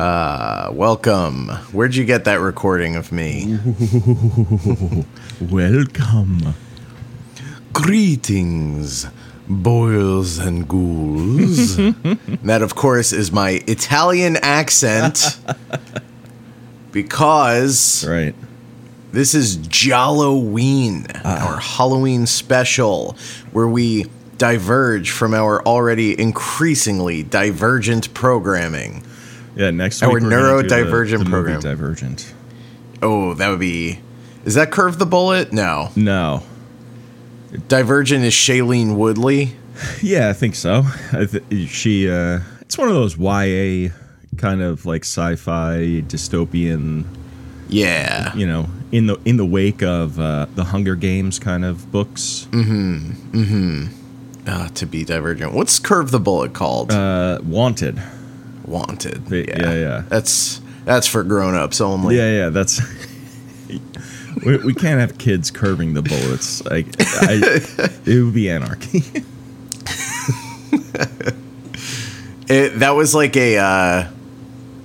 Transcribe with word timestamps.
Uh, 0.00 0.70
welcome. 0.72 1.48
Where'd 1.72 1.94
you 1.94 2.06
get 2.06 2.24
that 2.24 2.40
recording 2.40 2.96
of 2.96 3.12
me? 3.12 3.58
Welcome. 5.42 6.54
Greetings, 7.74 9.06
boils 9.46 10.38
and 10.38 10.66
ghouls. 10.66 11.76
that, 12.44 12.62
of 12.62 12.74
course, 12.74 13.12
is 13.12 13.30
my 13.30 13.62
Italian 13.66 14.38
accent. 14.38 15.38
because 16.92 18.02
Right. 18.08 18.34
this 19.12 19.34
is 19.34 19.58
Gialloween, 19.58 21.10
our 21.26 21.60
Halloween 21.60 22.24
special, 22.24 23.18
where 23.52 23.68
we 23.68 24.06
diverge 24.38 25.10
from 25.10 25.34
our 25.34 25.62
already 25.66 26.18
increasingly 26.18 27.22
divergent 27.22 28.14
programming. 28.14 29.04
Yeah, 29.56 29.70
next 29.70 30.02
Our 30.02 30.12
week 30.14 30.22
the- 30.22 30.28
neurodivergent 30.30 31.28
program. 31.28 31.60
Divergent. 31.60 32.32
Oh, 33.02 33.34
that 33.34 33.48
would 33.48 33.60
be. 33.60 33.98
Is 34.44 34.54
that 34.54 34.70
Curve 34.70 34.98
the 34.98 35.06
Bullet? 35.06 35.52
No. 35.52 35.90
No. 35.96 36.42
Divergent 37.68 38.24
is 38.24 38.32
Shailene 38.34 38.96
Woodley. 38.96 39.56
Yeah, 40.02 40.28
I 40.28 40.34
think 40.34 40.56
so. 40.56 40.82
I 41.10 41.24
th- 41.24 41.68
she 41.70 42.10
uh 42.10 42.40
it's 42.60 42.76
one 42.76 42.88
of 42.88 42.94
those 42.94 43.16
YA 43.16 43.88
kind 44.36 44.60
of 44.60 44.84
like 44.84 45.04
sci-fi 45.04 46.02
dystopian, 46.06 47.04
Yeah. 47.70 48.34
you 48.36 48.46
know, 48.46 48.68
in 48.92 49.06
the 49.06 49.18
in 49.24 49.38
the 49.38 49.46
wake 49.46 49.82
of 49.82 50.20
uh 50.20 50.46
the 50.54 50.64
Hunger 50.64 50.96
Games 50.96 51.38
kind 51.38 51.64
of 51.64 51.90
books. 51.90 52.46
Mhm. 52.50 53.14
Mhm. 53.32 53.88
Uh, 54.46 54.68
to 54.74 54.84
be 54.84 55.02
divergent. 55.02 55.54
What's 55.54 55.78
Curve 55.78 56.10
the 56.10 56.20
Bullet 56.20 56.52
called? 56.52 56.92
Uh 56.92 57.38
Wanted. 57.42 58.02
Wanted. 58.66 59.22
yeah, 59.30 59.72
yeah. 59.74 60.04
That's 60.08 60.60
that's 60.84 61.06
for 61.06 61.22
grown-ups 61.22 61.80
only. 61.80 62.16
Yeah, 62.16 62.30
yeah, 62.30 62.48
that's 62.50 62.80
we, 64.44 64.56
we 64.58 64.74
can't 64.74 65.00
have 65.00 65.18
kids 65.18 65.50
curving 65.50 65.94
the 65.94 66.02
bullets. 66.02 66.64
Like 66.64 66.86
I, 66.98 67.40
it 68.06 68.24
would 68.24 68.34
be 68.34 68.48
anarchy. 68.50 69.02
It, 72.48 72.80
that 72.80 72.90
was 72.90 73.14
like 73.14 73.36
a. 73.36 73.58
Uh, 73.58 74.10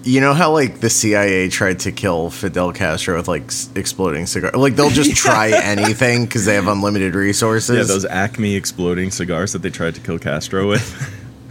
you 0.04 0.22
know 0.22 0.36
how 0.36 0.52
like 0.52 0.82
the 0.82 0.89
CIA 0.89 1.50
tried 1.50 1.80
to 1.80 1.92
kill 1.92 2.30
Fidel 2.30 2.72
Castro 2.72 3.17
with 3.17 3.28
like 3.28 3.45
s- 3.45 3.72
exploding 3.73 4.28
cigar? 4.28 4.52
Like 4.52 4.76
they'll 4.76 4.92
just 4.92 5.16
try 5.16 5.50
anything 5.50 6.26
because 6.26 6.45
they 6.45 6.54
have 6.54 6.67
unlimited 6.67 7.16
resources. 7.16 7.76
yeah, 7.76 7.84
those 7.84 8.06
Acme 8.06 8.56
exploding 8.56 9.10
cigars 9.10 9.54
that 9.54 9.64
they 9.64 9.72
tried 9.72 9.95
to 9.95 10.02
kill 10.02 10.20
Castro 10.20 10.70
with. 10.70 10.86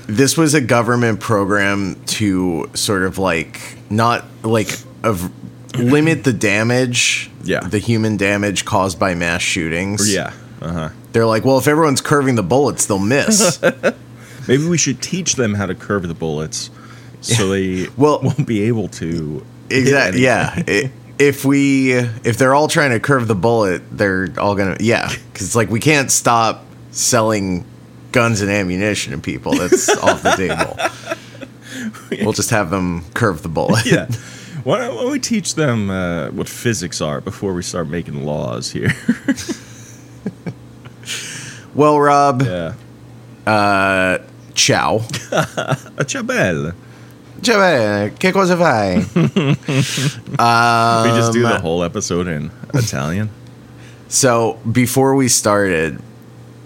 This 0.06 0.36
was 0.36 0.55
a 0.55 0.60
government 0.60 1.20
program 1.20 1.97
to 2.06 2.69
sort 2.74 3.02
of 3.02 3.19
like 3.19 3.60
not 3.91 4.24
like 4.42 4.69
of 5.02 5.30
limit 5.78 6.24
the 6.24 6.33
damage 6.33 7.30
Yeah. 7.42 7.60
the 7.60 7.78
human 7.78 8.16
damage 8.16 8.64
caused 8.64 8.98
by 8.98 9.14
mass 9.14 9.42
shootings 9.42 10.12
yeah. 10.12 10.32
Uh-huh. 10.62 10.91
they're 11.12 11.27
like 11.27 11.44
well 11.44 11.58
if 11.58 11.66
everyone's 11.69 12.00
curving 12.00 12.34
the 12.36 12.42
bullets 12.42 12.86
they'll 12.86 12.98
miss 12.98 13.60
Maybe 14.48 14.66
we 14.69 14.77
should 14.77 15.00
teach 15.00 15.36
them 15.36 15.54
how 15.54 15.65
to 15.66 15.75
curve 15.75 16.06
the 16.06 16.15
bullets 16.15 16.71
so 17.22 17.48
they 17.48 17.88
Well- 17.97 18.21
won't 18.22 18.47
be 18.47 18.65
able 18.65 18.88
to. 18.88 19.44
exactly 19.71 20.22
yeah 20.22 20.62
I 20.66 20.91
if 21.19 21.44
we 21.44 21.92
if 21.92 22.36
they're 22.38 22.54
all 22.54 22.69
trying 22.69 22.91
to 22.91 23.00
curve 23.00 23.28
the 23.28 23.34
bullet 23.36 23.82
they're 23.97 24.28
all 24.38 24.54
gonna 24.54 24.76
yeah 24.81 25.09
because 25.32 25.47
it's 25.47 25.56
like 25.56 25.71
we 25.71 25.81
can't 25.81 26.10
stop 26.10 26.65
selling 26.91 27.65
guns 28.14 28.41
and 28.41 28.48
ammunition 28.50 29.12
and 29.12 29.22
people 29.25 29.52
that's 29.52 29.88
off 30.04 30.22
the 30.22 30.30
table 30.36 30.78
we'll 32.22 32.32
just 32.32 32.50
have 32.50 32.70
them 32.70 33.02
curve 33.12 33.42
the 33.42 33.48
bullet 33.48 33.84
Yeah. 33.91 34.06
Why 34.62 34.78
don't, 34.78 35.10
we 35.10 35.19
teach 35.19 35.56
them 35.56 35.91
uh, 35.91 36.30
what 36.30 36.48
physics 36.48 37.00
are 37.03 37.20
before 37.20 37.53
we 37.53 37.62
start 37.62 37.88
making 37.88 38.24
laws 38.24 38.70
here? 38.70 38.92
well 41.74 41.98
rob 42.00 42.42
yeah. 42.42 42.74
ciao 44.54 45.00
A 45.98 46.04
chabelle. 46.06 46.72
Ciao, 47.42 47.58
bene, 47.58 48.12
che 48.16 48.32
cosa 48.32 48.56
fai? 48.56 48.97
we 48.97 49.04
just 51.19 51.32
do 51.32 51.44
Um, 51.44 51.53
the 51.53 51.58
whole 51.60 51.82
episode 51.82 52.26
in 52.26 52.50
Italian. 52.72 53.28
so 54.08 54.58
before 54.72 55.14
we 55.14 55.28
started, 55.28 56.00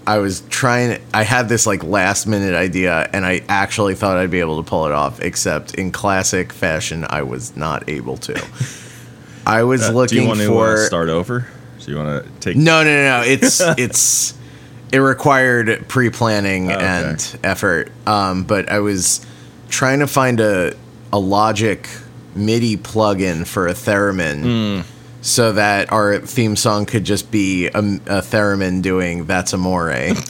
I 0.09 0.17
was 0.17 0.41
trying. 0.49 0.99
I 1.13 1.23
had 1.23 1.49
this 1.49 1.67
like 1.67 1.83
last 1.83 2.25
minute 2.25 2.55
idea, 2.55 3.07
and 3.13 3.25
I 3.25 3.41
actually 3.47 3.93
thought 3.95 4.17
I'd 4.17 4.31
be 4.31 4.39
able 4.39 4.63
to 4.63 4.67
pull 4.67 4.85
it 4.87 4.91
off. 4.91 5.19
Except 5.21 5.75
in 5.75 5.91
classic 5.91 6.51
fashion, 6.51 7.05
I 7.09 7.21
was 7.21 7.55
not 7.55 7.87
able 7.87 8.17
to. 8.17 8.33
I 9.45 9.63
was 9.63 9.83
Uh, 9.83 9.89
do 9.89 9.95
looking 9.95 10.21
you 10.23 10.27
want 10.27 10.39
to 10.39 10.47
for. 10.47 10.73
uh, 10.73 10.77
start 10.85 11.09
over? 11.09 11.47
So 11.77 11.91
you 11.91 11.97
want 11.97 12.25
to 12.25 12.31
take? 12.39 12.55
No, 12.57 12.83
no, 12.83 12.89
no, 12.89 13.21
no. 13.21 13.23
It's 13.25 13.61
it's 13.77 14.33
it 14.91 14.97
required 14.97 15.85
pre 15.87 16.09
planning 16.09 16.71
Oh, 16.71 16.75
okay. 16.75 16.85
and 16.85 17.39
effort. 17.43 17.91
Um, 18.07 18.43
but 18.45 18.67
I 18.71 18.79
was 18.79 19.23
trying 19.69 19.99
to 19.99 20.07
find 20.07 20.39
a 20.39 20.73
a 21.13 21.19
Logic 21.19 21.87
MIDI 22.35 22.77
plugin 22.77 23.45
for 23.45 23.67
a 23.67 23.73
theremin. 23.73 24.83
Hmm. 24.83 24.98
So 25.21 25.51
that 25.53 25.91
our 25.91 26.19
theme 26.19 26.55
song 26.55 26.85
could 26.85 27.03
just 27.03 27.29
be 27.29 27.67
a, 27.67 27.77
a 27.79 28.21
theremin 28.21 28.81
doing 28.81 29.25
"That's 29.25 29.53
Amore," 29.53 29.91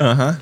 uh 0.00 0.14
huh. 0.14 0.32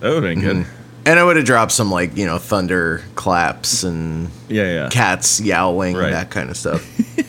That 0.00 0.08
would 0.14 0.14
have 0.14 0.22
been 0.22 0.40
good. 0.40 0.66
and 1.06 1.18
I 1.18 1.24
would 1.24 1.36
have 1.36 1.46
dropped 1.46 1.72
some 1.72 1.90
like 1.90 2.16
you 2.16 2.26
know 2.26 2.38
thunder 2.38 3.02
claps 3.14 3.82
and 3.82 4.30
Yeah, 4.48 4.64
yeah. 4.72 4.88
cats 4.90 5.40
yowling, 5.40 5.96
Right. 5.96 6.10
that 6.12 6.30
kind 6.30 6.50
of 6.50 6.56
stuff. 6.56 6.86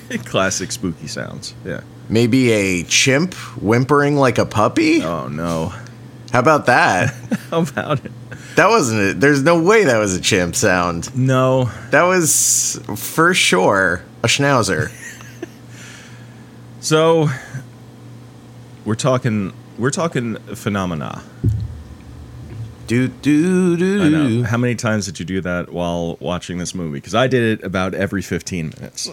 Classic 0.25 0.72
spooky 0.72 1.08
sounds. 1.08 1.54
Yeah. 1.66 1.81
Maybe 2.09 2.52
a 2.52 2.84
chimp 2.84 3.34
whimpering 3.62 4.16
like 4.16 4.38
a 4.38 4.46
puppy. 4.46 5.04
Oh 5.04 5.28
no. 5.28 5.74
How 6.31 6.39
about 6.39 6.65
that? 6.67 7.13
How 7.49 7.61
about 7.61 8.03
it? 8.05 8.11
That 8.55 8.69
wasn't 8.69 9.01
it. 9.01 9.19
There's 9.19 9.43
no 9.43 9.61
way 9.61 9.85
that 9.85 9.97
was 9.97 10.15
a 10.15 10.21
chimp 10.21 10.55
sound. 10.55 11.15
No. 11.15 11.65
That 11.91 12.03
was 12.03 12.79
for 12.95 13.33
sure 13.33 14.03
a 14.23 14.27
schnauzer. 14.27 14.91
So 16.79 17.27
we're 18.85 18.95
talking. 18.95 19.51
We're 19.77 19.89
talking 19.91 20.35
phenomena. 20.55 21.21
do 22.85 23.09
do 23.09 23.75
do. 23.75 24.09
Do. 24.09 24.44
How 24.44 24.57
many 24.57 24.75
times 24.75 25.05
did 25.05 25.19
you 25.19 25.25
do 25.25 25.41
that 25.41 25.73
while 25.73 26.15
watching 26.21 26.59
this 26.59 26.73
movie? 26.73 26.99
Because 26.99 27.13
I 27.15 27.27
did 27.27 27.59
it 27.59 27.65
about 27.65 27.94
every 27.94 28.21
15 28.21 28.73
minutes. 28.77 29.09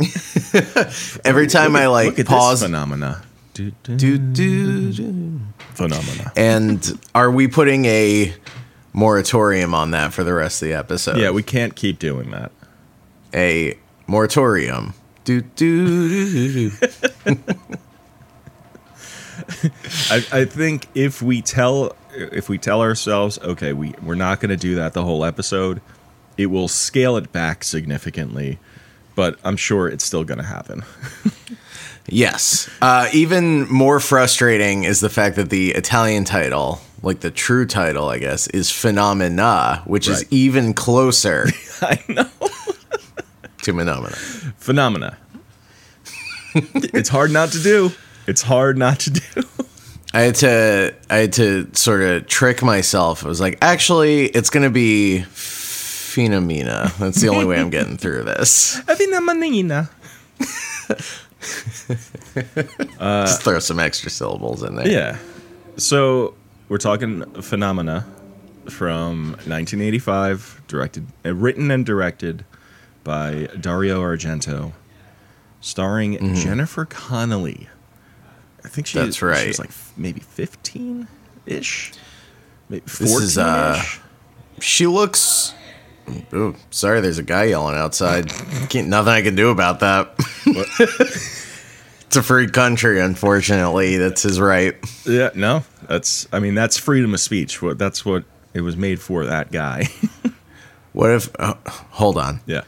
Every 1.25 1.49
time 1.49 1.75
I 1.75 1.87
like 1.87 2.17
Look 2.19 2.27
pause. 2.27 2.63
phenomena. 2.63 3.23
Do, 3.55 3.73
do, 3.83 4.19
do, 4.19 4.93
do. 4.93 5.41
Phenomena. 5.75 6.33
And 6.37 6.99
are 7.15 7.31
we 7.31 7.49
putting 7.49 7.85
a 7.87 8.35
moratorium 8.93 9.75
on 9.75 9.91
that 9.93 10.13
for 10.13 10.25
the 10.25 10.33
rest 10.35 10.63
of 10.63 10.69
the 10.69 10.75
episode? 10.75 11.19
Yeah, 11.19 11.31
we 11.31 11.43
can't 11.43 11.75
keep 11.75 11.99
doing 11.99 12.31
that. 12.31 12.53
a 13.35 13.79
moratorium. 14.07 14.95
Do 15.25 15.41
do 15.41 16.09
do 16.09 16.71
do. 16.71 16.77
I, 20.11 20.25
I 20.33 20.45
think 20.45 20.87
if 20.95 21.23
we 21.23 21.43
tell 21.43 21.97
if 22.15 22.49
we 22.49 22.59
tell 22.59 22.81
ourselves, 22.81 23.39
okay, 23.41 23.73
we 23.73 23.95
we're 24.03 24.15
not 24.15 24.41
going 24.41 24.51
to 24.51 24.57
do 24.57 24.75
that 24.77 24.93
the 24.93 25.03
whole 25.03 25.25
episode, 25.25 25.81
it 26.37 26.47
will 26.47 26.69
scale 26.69 27.17
it 27.17 27.33
back 27.33 27.65
significantly. 27.65 28.59
But 29.15 29.39
I'm 29.45 29.57
sure 29.57 29.89
it's 29.89 30.05
still 30.05 30.25
going 30.25 30.39
to 30.39 30.45
happen. 30.45 30.85
Yes. 32.07 32.69
Uh, 32.83 33.09
even 33.13 33.71
more 33.73 33.99
frustrating 34.01 34.85
is 34.85 35.01
the 35.01 35.09
fact 35.09 35.37
that 35.37 35.51
the 35.51 35.71
Italian 35.73 36.25
title, 36.25 36.81
like 37.03 37.21
the 37.21 37.31
true 37.31 37.67
title, 37.67 38.09
I 38.09 38.19
guess, 38.19 38.47
is 38.49 38.71
Phenomena, 38.71 39.83
which 39.87 40.09
is 40.09 40.25
even 40.31 40.75
closer 40.75 41.47
I 41.81 41.99
know. 42.09 42.29
to 43.63 43.73
Phenomena. 43.73 44.17
Phenomena. 44.59 45.17
it's 46.55 47.09
hard 47.09 47.31
not 47.31 47.51
to 47.53 47.63
do. 47.63 47.91
It's 48.27 48.43
hard 48.43 48.77
not 48.79 49.01
to 49.01 49.11
do. 49.11 49.43
I 50.13 50.21
had 50.21 50.35
to 50.37 50.95
I 51.11 51.17
had 51.17 51.33
to 51.35 51.69
sort 51.75 52.03
of 52.03 52.27
trick 52.29 52.63
myself. 52.63 53.25
I 53.25 53.29
was 53.29 53.41
like, 53.41 53.59
actually, 53.61 54.27
it's 54.27 54.49
gonna 54.49 54.71
be 54.71 55.23
Phenomena. 55.23 56.93
That's 57.01 57.21
the 57.21 57.29
only 57.29 57.45
way 57.45 57.59
I'm 57.59 57.71
getting 57.71 57.97
through 57.97 58.23
this. 58.23 58.79
Phenomena. 58.87 59.91
Just 62.99 63.43
throw 63.43 63.59
some 63.59 63.79
extra 63.79 64.11
syllables 64.11 64.63
in 64.63 64.77
there. 64.77 64.89
Yeah. 64.89 65.19
So 65.77 66.35
we're 66.69 66.79
talking 66.79 67.25
Phenomena 67.43 68.07
from 68.69 69.33
1985, 69.47 70.63
directed, 70.69 71.07
uh, 71.25 71.35
written 71.35 71.71
and 71.71 71.85
directed 71.85 72.45
by 73.03 73.49
Dario 73.61 74.01
Argento, 74.01 74.73
starring 75.61 76.35
Jennifer 76.35 76.85
Connelly. 76.85 77.69
I 78.65 78.69
think 78.69 78.87
she. 78.87 78.99
Mm-hmm. 78.99 79.07
That's 79.07 79.23
right. 79.23 79.47
was 79.47 79.59
like 79.59 79.71
maybe 79.97 80.21
15 80.21 81.07
ish, 81.47 81.93
maybe 82.69 82.85
This 82.87 83.11
14 83.11 83.23
is, 83.23 83.39
uh, 83.39 83.77
ish. 83.79 84.01
she 84.61 84.87
looks. 84.87 85.55
Ooh, 86.35 86.55
sorry, 86.71 87.01
there's 87.01 87.19
a 87.19 87.23
guy 87.23 87.45
yelling 87.45 87.77
outside. 87.77 88.29
Can't, 88.69 88.89
nothing 88.89 89.13
I 89.13 89.23
can 89.23 89.35
do 89.35 89.51
about 89.51 89.81
that. 89.81 90.15
it's 90.79 92.17
a 92.17 92.23
free 92.23 92.49
country, 92.49 93.01
unfortunately. 93.01 93.97
That's 93.97 94.23
his 94.23 94.41
right. 94.41 94.75
Yeah, 95.07 95.31
no, 95.35 95.65
that's. 95.89 96.29
I 96.33 96.39
mean, 96.41 96.55
that's 96.55 96.77
freedom 96.79 97.15
of 97.15 97.21
speech. 97.21 97.61
What 97.63 97.79
that's 97.79 98.05
what 98.05 98.25
it 98.55 98.61
was 98.63 98.77
made 98.77 99.01
for. 99.01 99.25
That 99.27 99.51
guy. 99.53 99.89
What 100.93 101.11
if? 101.11 101.29
Uh, 101.41 101.55
hold 101.91 102.17
on. 102.17 102.41
yeah. 102.47 102.61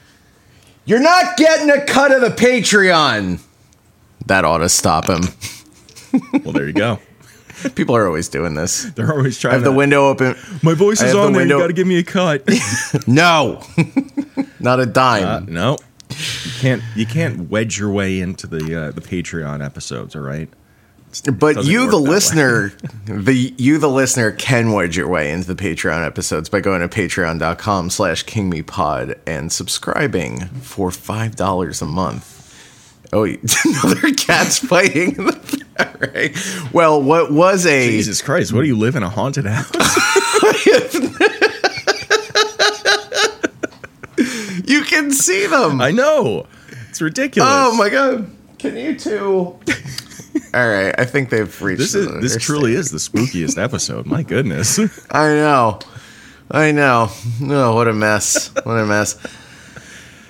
You're 0.84 0.98
not 0.98 1.36
getting 1.36 1.70
a 1.70 1.84
cut 1.84 2.10
of 2.10 2.20
the 2.22 2.30
Patreon. 2.30 3.40
That 4.26 4.44
ought 4.44 4.58
to 4.58 4.68
stop 4.68 5.08
him. 5.08 5.22
Well, 6.42 6.52
there 6.52 6.66
you 6.66 6.72
go. 6.72 6.98
People 7.76 7.94
are 7.94 8.04
always 8.06 8.28
doing 8.28 8.54
this. 8.54 8.82
They're 8.96 9.12
always 9.12 9.38
I 9.38 9.40
trying. 9.42 9.52
have 9.54 9.62
the 9.64 9.70
window 9.72 10.08
open. 10.08 10.34
My 10.64 10.74
voice 10.74 10.98
is 11.02 11.12
have 11.12 11.12
the 11.12 11.20
on 11.20 11.32
there. 11.34 11.42
window- 11.42 11.56
You 11.58 11.62
got 11.62 11.66
to 11.68 11.72
give 11.74 11.86
me 11.86 11.98
a 11.98 12.02
cut. 12.02 12.48
No, 13.06 13.62
not 14.58 14.80
a 14.80 14.86
dime. 14.86 15.24
Uh, 15.24 15.40
no, 15.40 15.78
you 16.10 16.50
can't. 16.60 16.82
You 16.94 17.06
can't 17.06 17.50
wedge 17.50 17.78
your 17.78 17.90
way 17.90 18.20
into 18.20 18.46
the 18.46 18.86
uh, 18.86 18.90
the 18.92 19.00
Patreon 19.00 19.64
episodes. 19.64 20.14
All 20.14 20.22
right. 20.22 20.48
But 21.32 21.64
you, 21.64 21.88
the 21.90 21.96
listener, 21.98 22.72
the 23.06 23.54
you, 23.56 23.78
the 23.78 23.88
listener, 23.88 24.32
can 24.32 24.72
wedge 24.72 24.96
your 24.96 25.08
way 25.08 25.30
into 25.30 25.52
the 25.52 25.60
Patreon 25.60 26.04
episodes 26.04 26.48
by 26.48 26.60
going 26.60 26.82
to 26.82 26.88
patreon.com 26.88 27.90
slash 27.90 28.24
kingmepod 28.24 29.18
and 29.26 29.50
subscribing 29.50 30.46
for 30.46 30.90
five 30.90 31.36
dollars 31.36 31.80
a 31.80 31.86
month. 31.86 32.34
Oh, 33.12 33.24
another 33.64 34.12
cat's 34.14 34.58
fighting 34.58 35.16
in 35.16 35.26
the 35.26 35.64
right. 36.14 36.72
Well, 36.72 37.02
what 37.02 37.32
was 37.32 37.64
a 37.66 37.88
Jesus 37.88 38.20
Christ! 38.20 38.52
What 38.52 38.62
do 38.62 38.66
you 38.66 38.76
live 38.76 38.96
in 38.96 39.02
a 39.02 39.10
haunted 39.10 39.46
house? 39.46 39.70
can 44.96 45.10
see 45.12 45.46
them. 45.46 45.80
I 45.80 45.90
know. 45.90 46.46
It's 46.88 47.00
ridiculous. 47.00 47.48
oh 47.52 47.76
my 47.76 47.88
god! 47.88 48.30
Can 48.58 48.76
you 48.76 48.98
two? 48.98 49.58
All 50.54 50.68
right, 50.68 50.94
I 50.98 51.04
think 51.04 51.30
they've 51.30 51.62
reached. 51.62 51.80
This 51.80 51.94
is 51.94 52.08
this 52.20 52.42
truly 52.42 52.74
is 52.74 52.90
the 52.90 52.98
spookiest 52.98 53.62
episode. 53.62 54.06
My 54.06 54.22
goodness. 54.22 54.78
I 55.10 55.28
know. 55.28 55.78
I 56.50 56.72
know. 56.72 57.10
No, 57.40 57.74
what 57.74 57.88
a 57.88 57.92
mess. 57.92 58.54
What 58.64 58.74
a 58.74 58.86
mess. 58.86 59.14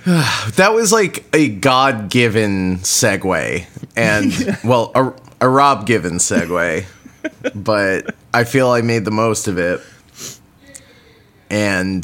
that 0.55 0.73
was 0.73 0.91
like 0.91 1.25
a 1.33 1.49
God 1.49 2.09
given 2.09 2.77
segue. 2.77 3.65
And, 3.95 4.57
well, 4.63 4.91
a, 4.95 5.13
a 5.45 5.49
Rob 5.49 5.85
given 5.85 6.13
segue. 6.13 6.85
But 7.53 8.15
I 8.33 8.43
feel 8.45 8.69
I 8.69 8.81
made 8.81 9.05
the 9.05 9.11
most 9.11 9.47
of 9.47 9.57
it. 9.57 9.81
And 11.49 12.03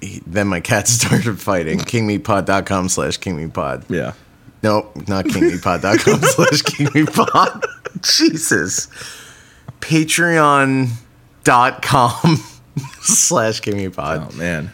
he- 0.00 0.22
then 0.26 0.48
my 0.48 0.60
cat 0.60 0.88
started 0.88 1.40
fighting. 1.40 1.78
KingMePod.com 1.78 2.88
slash 2.88 3.18
KingMePod. 3.18 3.90
Yeah. 3.90 4.12
Nope, 4.62 4.96
not 5.08 5.26
KingMePod.com 5.26 6.20
slash 6.22 6.62
KingMePod. 6.62 7.64
Jesus. 8.02 8.88
Patreon.com 9.80 10.88
slash 13.00 13.60
KingMePod. 13.60 14.32
Oh 14.32 14.36
man. 14.36 14.72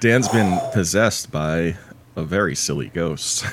Dan's 0.00 0.28
been 0.28 0.58
possessed 0.72 1.30
by 1.30 1.76
a 2.16 2.24
very 2.24 2.56
silly 2.56 2.88
ghost. 2.88 3.44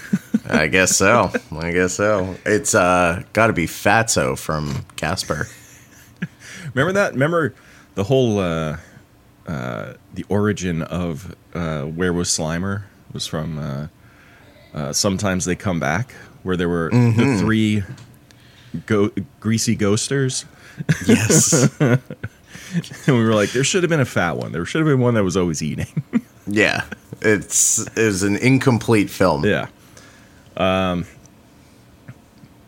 I 0.49 0.67
guess 0.67 0.95
so. 0.97 1.31
I 1.51 1.71
guess 1.71 1.93
so. 1.93 2.35
It's 2.45 2.73
uh 2.73 3.21
got 3.33 3.47
to 3.47 3.53
be 3.53 3.67
Fatso 3.67 4.37
from 4.37 4.85
Casper. 4.95 5.47
Remember 6.73 6.93
that? 6.93 7.13
Remember 7.13 7.53
the 7.95 8.03
whole 8.03 8.39
uh, 8.39 8.77
uh, 9.49 9.93
the 10.13 10.25
origin 10.29 10.81
of 10.83 11.35
uh, 11.53 11.83
where 11.83 12.13
was 12.13 12.29
Slimer 12.29 12.83
was 13.13 13.25
from. 13.25 13.57
Uh, 13.57 13.87
uh, 14.73 14.93
sometimes 14.93 15.45
they 15.45 15.55
come 15.55 15.79
back, 15.79 16.11
where 16.43 16.55
there 16.55 16.69
were 16.69 16.89
the 16.91 17.37
three 17.39 17.83
go- 18.85 19.11
greasy 19.39 19.75
ghosters, 19.75 20.45
Yes. 21.07 21.69
and 21.79 21.99
we 23.07 23.23
were 23.23 23.33
like, 23.33 23.51
there 23.51 23.63
should 23.63 23.81
have 23.83 23.89
been 23.89 23.99
a 23.99 24.05
fat 24.05 24.37
one. 24.37 24.51
There 24.51 24.63
should 24.65 24.79
have 24.79 24.87
been 24.87 24.99
one 24.99 25.15
that 25.15 25.23
was 25.23 25.35
always 25.35 25.61
eating. 25.63 26.03
yeah. 26.47 26.85
It's 27.21 27.79
it 27.97 28.05
was 28.05 28.23
an 28.23 28.35
incomplete 28.37 29.09
film. 29.09 29.43
yeah. 29.45 29.67
Um. 30.55 31.05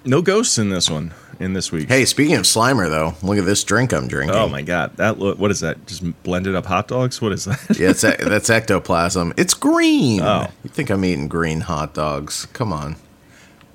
No 0.04 0.22
ghosts 0.22 0.58
in 0.58 0.70
this 0.70 0.90
one. 0.90 1.14
In 1.42 1.54
this 1.54 1.72
week. 1.72 1.90
Hey, 1.90 2.06
speaking 2.06 2.36
of 2.36 2.44
Slimer 2.44 2.88
though, 2.88 3.16
look 3.28 3.40
at 3.40 3.46
this 3.46 3.64
drink 3.64 3.94
I'm 3.94 4.08
drinking. 4.08 4.38
Oh 4.38 4.48
my 4.48 4.62
god! 4.62 4.96
That 4.98 5.18
look. 5.18 5.40
What 5.40 5.50
is 5.50 5.62
that? 5.62 5.88
Just 5.88 6.04
blended 6.22 6.54
up 6.54 6.68
hot 6.68 6.88
dogs? 6.88 7.20
What 7.20 7.32
is 7.32 7.46
that? 7.46 7.80
Yeah, 7.80 7.90
it's, 7.90 8.02
that's 8.02 8.50
ectoplasm. 8.52 9.34
It's 9.38 9.56
green. 9.56 10.22
Oh. 10.22 10.48
You 10.64 10.70
think 10.70 10.92
I'm 10.92 11.04
eating 11.04 11.28
green 11.28 11.62
hot 11.62 11.96
dogs? 11.96 12.46
Come 12.54 12.72
on. 12.72 12.96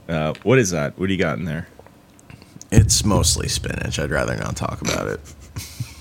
Uh, 0.08 0.34
what 0.44 0.60
is 0.60 0.70
that? 0.70 0.96
What 0.96 1.08
do 1.08 1.12
you 1.12 1.18
got 1.18 1.38
in 1.38 1.44
there? 1.44 1.66
It's 2.70 3.04
mostly 3.04 3.48
spinach. 3.48 3.98
I'd 3.98 4.10
rather 4.10 4.36
not 4.36 4.54
talk 4.54 4.80
about 4.80 5.08
it. 5.08 5.20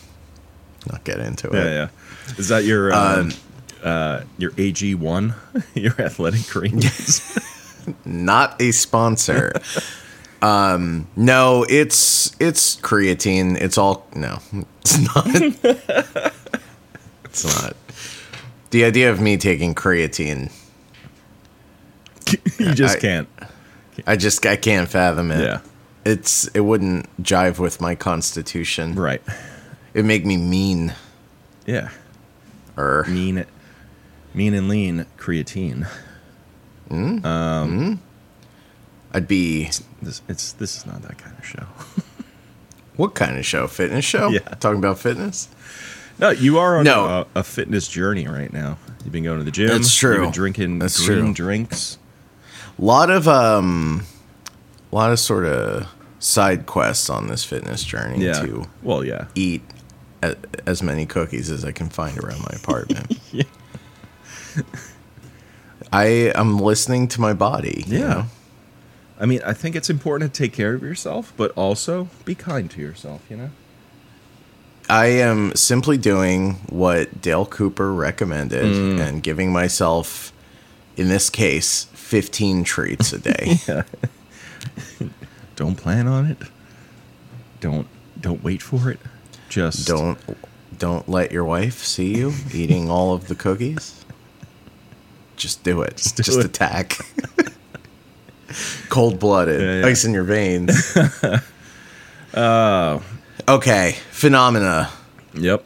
not 0.92 1.04
get 1.04 1.20
into 1.20 1.50
it. 1.50 1.56
Yeah, 1.56 1.72
yeah. 1.72 1.88
Is 2.38 2.50
that 2.50 2.64
your 2.64 2.94
um, 2.94 3.32
uh, 3.84 4.22
your 4.38 4.52
AG 4.60 4.94
one? 4.94 5.34
your 5.74 6.00
athletic 6.00 6.48
greens? 6.48 7.40
Not 8.06 8.60
a 8.60 8.72
sponsor. 8.72 9.54
Um, 10.46 11.08
no, 11.16 11.66
it's 11.70 12.36
it's 12.40 12.76
creatine. 12.78 13.56
It's 13.60 13.78
all 13.78 14.08
no. 14.16 14.40
It's 14.82 15.00
not. 15.16 15.26
it's 17.26 17.44
not. 17.44 17.76
The 18.70 18.84
idea 18.86 19.10
of 19.12 19.20
me 19.20 19.36
taking 19.38 19.74
creatine, 19.74 20.52
you 22.60 22.74
just 22.74 22.98
I- 22.98 23.00
can't. 23.00 23.30
I 24.06 24.16
just 24.18 24.46
I 24.46 24.58
can't 24.58 24.88
fathom 24.90 25.32
it. 25.32 25.40
Yeah. 25.42 25.62
It's 26.06 26.48
it 26.50 26.60
wouldn't 26.60 27.08
jive 27.24 27.58
with 27.60 27.82
my 27.82 27.96
constitution. 27.96 28.94
Right. 28.96 29.22
It'd 29.94 30.06
make 30.06 30.26
me 30.26 30.38
mean. 30.38 30.94
Yeah. 31.66 31.90
Or 32.78 33.06
Mean, 33.08 33.46
mean 34.34 34.54
and 34.54 34.68
lean 34.68 35.06
creatine. 35.18 35.88
Hmm? 36.90 37.26
Um, 37.26 37.78
hmm? 37.80 37.94
I'd 39.14 39.28
be 39.28 39.72
This 40.06 40.22
it's 40.30 40.54
this 40.54 40.78
is 40.78 40.86
not 40.86 41.02
that 41.02 41.18
kind 41.18 41.36
of 41.38 41.46
show. 41.46 41.66
what 42.96 43.16
kind 43.16 43.38
of 43.38 43.46
show? 43.46 43.68
Fitness 43.68 44.06
show? 44.06 44.30
Yeah. 44.30 44.40
Talking 44.40 44.80
about 44.80 45.00
fitness? 45.00 45.50
No, 46.20 46.30
you 46.30 46.58
are 46.60 46.78
on 46.78 46.86
No. 46.86 47.06
a, 47.36 47.40
a 47.40 47.44
fitness 47.44 47.88
journey 47.90 48.28
right 48.28 48.54
now. 48.54 48.78
You've 49.04 49.12
been 49.12 49.24
going 49.26 49.40
to 49.40 49.44
the 49.44 49.52
gym. 49.52 49.68
That's 49.68 49.94
true. 49.94 50.14
You've 50.14 50.24
been 50.24 50.32
drinking 50.32 50.80
That's 50.80 51.06
green 51.06 51.26
true. 51.34 51.46
drinks. 51.46 51.98
A 52.80 52.82
lot 52.82 53.10
of 53.10 53.28
um 53.28 54.04
a 54.92 54.96
lot 54.96 55.12
of 55.12 55.20
sort 55.20 55.46
of 55.46 55.88
side 56.20 56.66
quests 56.66 57.10
on 57.10 57.28
this 57.28 57.44
fitness 57.44 57.84
journey 57.84 58.24
Yeah. 58.26 58.42
to 58.42 58.66
Well, 58.82 59.04
yeah. 59.04 59.26
eat 59.36 59.62
a, 60.24 60.36
as 60.66 60.82
many 60.82 61.06
cookies 61.06 61.50
as 61.50 61.66
I 61.66 61.72
can 61.72 61.90
find 61.90 62.18
around 62.18 62.40
my 62.42 62.56
apartment. 62.56 63.20
Yeah. 63.32 63.44
I 65.92 66.32
am 66.36 66.58
listening 66.60 67.08
to 67.10 67.22
my 67.22 67.34
body. 67.34 67.84
Yeah. 67.88 68.00
know? 68.00 68.26
I 69.20 69.26
mean, 69.26 69.42
I 69.46 69.54
think 69.54 69.76
it's 69.76 69.90
important 69.90 70.34
to 70.34 70.38
take 70.44 70.52
care 70.54 70.74
of 70.74 70.84
yourself, 70.84 71.34
but 71.38 71.52
also 71.52 72.10
be 72.26 72.36
kind 72.36 72.70
to 72.72 72.82
yourself. 72.82 73.22
You 73.30 73.38
know. 73.38 73.50
I 74.90 75.08
am 75.08 75.56
simply 75.56 75.98
doing 75.98 76.56
what 76.70 77.22
Dale 77.22 77.46
Cooper 77.46 77.92
recommended 77.94 78.66
Mm. 78.66 79.00
and 79.00 79.24
giving 79.24 79.52
myself 79.52 80.32
in 80.96 81.08
this 81.10 81.30
case 81.30 81.86
15 81.94 82.64
treats 82.64 83.12
a 83.14 83.20
day. 83.20 83.58
Don't 85.56 85.76
plan 85.76 86.08
on 86.08 86.26
it. 86.26 86.38
Don't 87.62 87.88
don't 88.20 88.44
wait 88.44 88.62
for 88.62 88.90
it. 88.92 89.00
Just 89.50 89.88
don't 89.88 90.18
don't 90.78 91.08
let 91.08 91.32
your 91.32 91.46
wife 91.46 91.84
see 91.84 92.18
you 92.18 92.34
eating 92.54 92.90
all 92.90 93.14
of 93.14 93.28
the 93.28 93.36
cookies. 93.36 94.04
Just 95.38 95.64
do 95.64 95.82
it. 95.82 95.98
Just, 95.98 96.16
do 96.26 96.40
it. 96.40 96.46
attack. 96.46 96.98
Cold 98.90 99.20
blooded, 99.20 99.62
Yeah, 99.62 99.80
yeah. 99.82 99.86
ice 99.88 100.04
in 100.06 100.14
your 100.14 100.24
veins. 100.24 100.96
Uh, 102.34 103.00
okay, 103.48 103.96
phenomena. 104.12 104.90
Yep. 105.36 105.64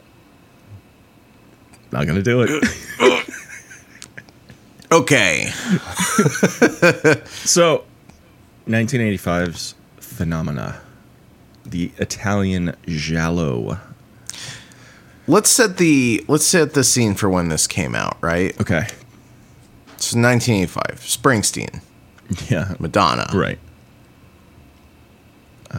Not 1.90 2.06
gonna 2.06 2.22
do 2.22 2.42
it. 2.42 2.64
Okay, 4.92 5.50
so, 7.26 7.84
1985's 8.66 9.74
Phenomena, 9.98 10.80
the 11.64 11.92
Italian 11.98 12.74
giallo. 12.88 13.78
let's 15.28 15.48
set 15.48 15.76
the 15.76 16.24
let's 16.26 16.44
set 16.44 16.74
the 16.74 16.82
scene 16.82 17.14
for 17.14 17.30
when 17.30 17.50
this 17.50 17.68
came 17.68 17.94
out. 17.94 18.16
Right, 18.20 18.52
Okay. 18.60 18.86
so 19.96 20.18
1985, 20.18 21.00
Springsteen, 21.00 21.80
Yeah. 22.48 22.74
Madonna. 22.78 23.28
Right. 23.34 23.58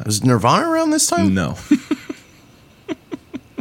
Was 0.05 0.23
Nirvana 0.23 0.69
around 0.69 0.89
this 0.91 1.07
time? 1.07 1.33
No. 1.33 1.57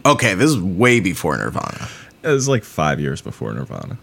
Okay, 0.06 0.32
this 0.32 0.48
is 0.50 0.58
way 0.58 0.98
before 0.98 1.36
Nirvana. 1.36 1.86
It 2.22 2.28
was 2.28 2.48
like 2.48 2.64
five 2.64 2.98
years 3.00 3.20
before 3.20 3.52
Nirvana. 3.52 3.98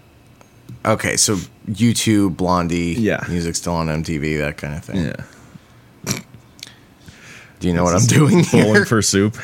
Okay, 0.86 1.17
so 1.17 1.38
U2, 1.67 2.38
Blondie, 2.38 2.94
Yeah. 3.00 3.24
music 3.27 3.56
still 3.56 3.74
on 3.74 3.88
MTV, 3.88 4.38
that 4.38 4.58
kind 4.58 4.75
of 4.75 4.84
thing. 4.86 5.06
Yeah. 5.06 6.13
Do 7.60 7.67
you 7.67 7.74
know 7.74 7.84
what 7.84 7.96
I'm 7.96 8.06
doing 8.06 8.44
Bowling 8.51 8.75
here? 8.75 8.86
for 8.86 9.01
soup. 9.01 9.38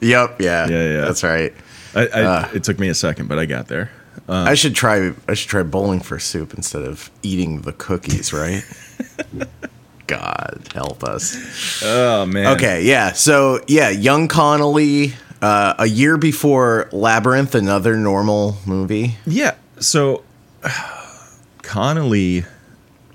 yep, 0.00 0.40
yeah, 0.40 0.66
Yeah, 0.68 0.82
yeah. 0.94 1.00
That's 1.02 1.22
right. 1.22 1.54
I, 1.94 2.00
I, 2.08 2.22
Uh. 2.22 2.48
it 2.54 2.64
took 2.64 2.80
me 2.80 2.88
a 2.88 2.94
second, 2.94 3.28
but 3.28 3.38
I 3.38 3.46
got 3.46 3.68
there. 3.68 3.92
I 4.28 4.54
should 4.54 4.74
try. 4.74 5.12
I 5.28 5.34
should 5.34 5.48
try 5.50 5.62
bowling 5.62 6.00
for 6.00 6.18
soup 6.18 6.54
instead 6.54 6.82
of 6.82 7.10
eating 7.22 7.62
the 7.62 7.72
cookies. 7.72 8.32
Right? 8.32 8.64
God 10.06 10.68
help 10.74 11.04
us. 11.04 11.82
Oh 11.84 12.26
man. 12.26 12.56
Okay, 12.56 12.84
yeah. 12.84 13.12
So 13.12 13.60
yeah, 13.66 13.90
young 13.90 14.28
Connelly. 14.28 15.14
Uh, 15.42 15.72
a 15.78 15.86
year 15.86 16.18
before 16.18 16.86
Labyrinth, 16.92 17.54
another 17.54 17.96
normal 17.96 18.58
movie. 18.66 19.16
Yeah. 19.24 19.54
So 19.78 20.22
Connelly, 21.62 22.44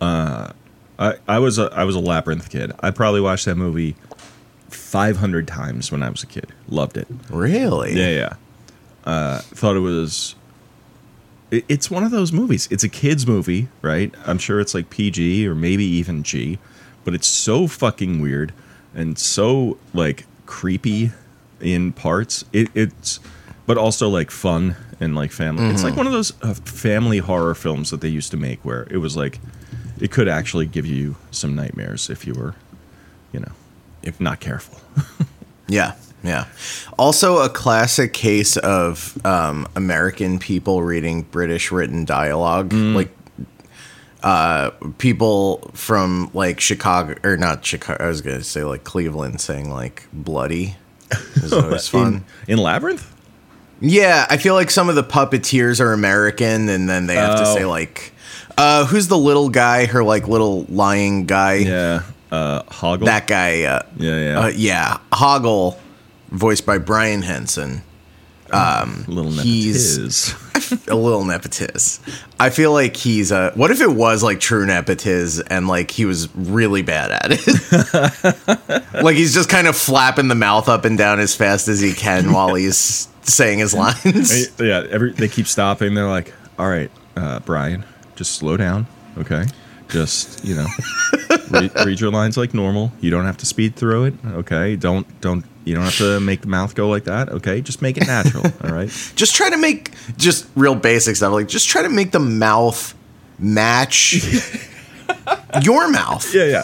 uh, 0.01 0.51
I 0.97 1.15
I 1.27 1.39
was 1.39 1.59
a 1.59 1.69
I 1.73 1.83
was 1.83 1.95
a 1.95 1.99
labyrinth 1.99 2.49
kid. 2.49 2.71
I 2.79 2.91
probably 2.91 3.21
watched 3.21 3.45
that 3.45 3.55
movie 3.55 3.95
five 4.69 5.17
hundred 5.17 5.47
times 5.47 5.91
when 5.91 6.01
I 6.01 6.09
was 6.09 6.23
a 6.23 6.27
kid. 6.27 6.51
Loved 6.67 6.97
it. 6.97 7.07
Really? 7.29 7.93
Yeah, 7.93 8.09
yeah. 8.09 8.33
Uh, 9.05 9.39
thought 9.39 9.75
it 9.75 9.79
was. 9.81 10.35
It- 11.51 11.65
It's 11.69 11.89
one 11.91 12.03
of 12.03 12.11
those 12.11 12.31
movies. 12.31 12.67
It's 12.71 12.83
a 12.83 12.89
kids 12.89 13.25
movie, 13.27 13.67
right? 13.81 14.13
I'm 14.25 14.37
sure 14.37 14.59
it's 14.59 14.73
like 14.73 14.89
PG 14.89 15.47
or 15.47 15.55
maybe 15.55 15.85
even 15.85 16.23
G, 16.23 16.57
but 17.03 17.13
it's 17.13 17.27
so 17.27 17.67
fucking 17.67 18.19
weird 18.21 18.51
and 18.95 19.17
so 19.19 19.77
like 19.93 20.25
creepy 20.45 21.11
in 21.61 21.91
parts. 21.93 22.45
It, 22.53 22.69
it's, 22.73 23.19
but 23.65 23.77
also 23.77 24.09
like 24.09 24.31
fun 24.31 24.75
and 24.99 25.15
like 25.15 25.31
family. 25.31 25.65
It's 25.69 25.83
like 25.83 25.95
one 25.97 26.07
of 26.07 26.13
those 26.13 26.33
uh, 26.41 26.53
family 26.53 27.17
horror 27.19 27.55
films 27.55 27.89
that 27.89 28.01
they 28.01 28.09
used 28.09 28.31
to 28.31 28.37
make 28.37 28.63
where 28.63 28.87
it 28.89 28.97
was 28.97 29.15
like, 29.17 29.39
it 29.99 30.11
could 30.11 30.27
actually 30.27 30.65
give 30.65 30.85
you 30.85 31.15
some 31.31 31.55
nightmares 31.55 32.09
if 32.09 32.25
you 32.27 32.33
were, 32.33 32.53
you 33.33 33.39
know, 33.39 33.51
if 34.03 34.19
not 34.19 34.39
careful. 34.39 34.79
Yeah, 35.67 35.93
yeah. 36.25 36.45
Also, 36.97 37.37
a 37.37 37.49
classic 37.49 38.13
case 38.13 38.57
of 38.57 39.17
um, 39.25 39.67
American 39.75 40.39
people 40.39 40.81
reading 40.83 41.21
British 41.23 41.71
written 41.71 42.03
dialogue, 42.05 42.73
like 42.73 43.09
uh, 44.23 44.71
people 44.97 45.69
from 45.73 46.31
like 46.33 46.59
Chicago 46.59 47.15
or 47.23 47.37
not 47.37 47.63
Chicago. 47.63 48.03
I 48.03 48.07
was 48.07 48.21
gonna 48.21 48.43
say 48.43 48.63
like 48.63 48.83
Cleveland 48.83 49.39
saying 49.41 49.69
like 49.69 50.07
bloody. 50.11 50.75
Is 51.35 51.53
always 51.53 51.87
fun. 51.87 52.25
In, 52.47 52.53
in 52.53 52.57
Labyrinth? 52.57 53.11
Yeah, 53.81 54.25
I 54.29 54.37
feel 54.37 54.53
like 54.55 54.71
some 54.71 54.89
of 54.89 54.95
the 54.95 55.03
puppeteers 55.03 55.79
are 55.79 55.93
American, 55.93 56.69
and 56.69 56.89
then 56.89 57.07
they 57.07 57.15
have 57.15 57.37
to 57.37 57.43
Oh. 57.45 57.53
say 57.55 57.65
like, 57.65 58.13
uh, 58.57 58.85
"Who's 58.85 59.07
the 59.09 59.17
little 59.17 59.49
guy?" 59.49 59.85
Her 59.85 60.03
like 60.03 60.27
little 60.27 60.63
lying 60.69 61.25
guy. 61.25 61.55
Yeah. 61.55 62.01
Uh, 62.31 62.63
Hoggle? 62.63 63.05
That 63.05 63.27
guy. 63.27 63.63
Uh, 63.63 63.81
Yeah, 63.97 64.19
yeah. 64.19 64.39
uh, 64.39 64.47
yeah, 64.47 64.97
Hoggle, 65.13 65.77
voiced 66.37 66.65
by 66.65 66.77
Brian 66.77 67.21
Henson. 67.23 67.81
little 68.51 69.31
he's- 69.31 69.97
nepotiz. 69.97 70.41
a 70.87 70.95
little 70.95 71.23
nepotiz. 71.23 71.99
I 72.39 72.49
feel 72.49 72.71
like 72.71 72.95
he's 72.97 73.31
a. 73.31 73.51
What 73.55 73.69
if 73.71 73.81
it 73.81 73.91
was 73.91 74.23
like 74.23 74.39
true 74.39 74.65
nepotiz 74.65 75.39
and 75.39 75.67
like 75.67 75.91
he 75.91 76.05
was 76.05 76.33
really 76.35 76.81
bad 76.81 77.11
at 77.11 77.27
it? 77.31 78.93
like 79.03 79.15
he's 79.15 79.33
just 79.33 79.49
kind 79.49 79.67
of 79.67 79.75
flapping 79.75 80.27
the 80.27 80.35
mouth 80.35 80.67
up 80.69 80.85
and 80.85 80.97
down 80.97 81.19
as 81.19 81.35
fast 81.35 81.67
as 81.67 81.79
he 81.81 81.93
can 81.93 82.31
while 82.33 82.55
he's 82.55 83.07
saying 83.23 83.59
his 83.59 83.73
lines. 83.73 84.49
yeah, 84.59 84.85
every 84.89 85.11
they 85.11 85.27
keep 85.27 85.47
stopping. 85.47 85.93
They're 85.93 86.07
like, 86.07 86.33
"All 86.57 86.67
right, 86.69 86.89
uh, 87.15 87.39
Brian, 87.41 87.83
just 88.15 88.33
slow 88.33 88.57
down, 88.57 88.87
okay? 89.19 89.45
Just 89.89 90.43
you 90.43 90.55
know, 90.55 90.67
read, 91.49 91.71
read 91.85 91.99
your 91.99 92.11
lines 92.11 92.37
like 92.37 92.53
normal. 92.53 92.91
You 93.01 93.11
don't 93.11 93.25
have 93.25 93.37
to 93.37 93.45
speed 93.45 93.75
through 93.75 94.05
it, 94.05 94.13
okay? 94.25 94.75
Don't 94.75 95.07
don't 95.21 95.45
you 95.63 95.75
don't 95.75 95.83
have 95.83 95.97
to 95.97 96.19
make 96.19 96.41
the 96.41 96.47
mouth 96.47 96.75
go 96.75 96.87
like 96.87 97.05
that, 97.05 97.29
okay? 97.29 97.61
Just 97.61 97.81
make 97.81 97.97
it 97.97 98.07
natural, 98.07 98.45
all 98.63 98.69
right? 98.69 98.89
Just 99.15 99.35
try 99.35 99.49
to 99.49 99.57
make 99.57 99.91
just 100.17 100.47
real 100.55 100.75
basic 100.75 101.15
stuff. 101.15 101.33
Like 101.33 101.47
just 101.47 101.67
try 101.67 101.81
to 101.81 101.89
make 101.89 102.11
the 102.11 102.19
mouth 102.19 102.95
match 103.39 104.13
your 105.61 105.89
mouth. 105.89 106.33
Yeah, 106.33 106.45
yeah. 106.45 106.63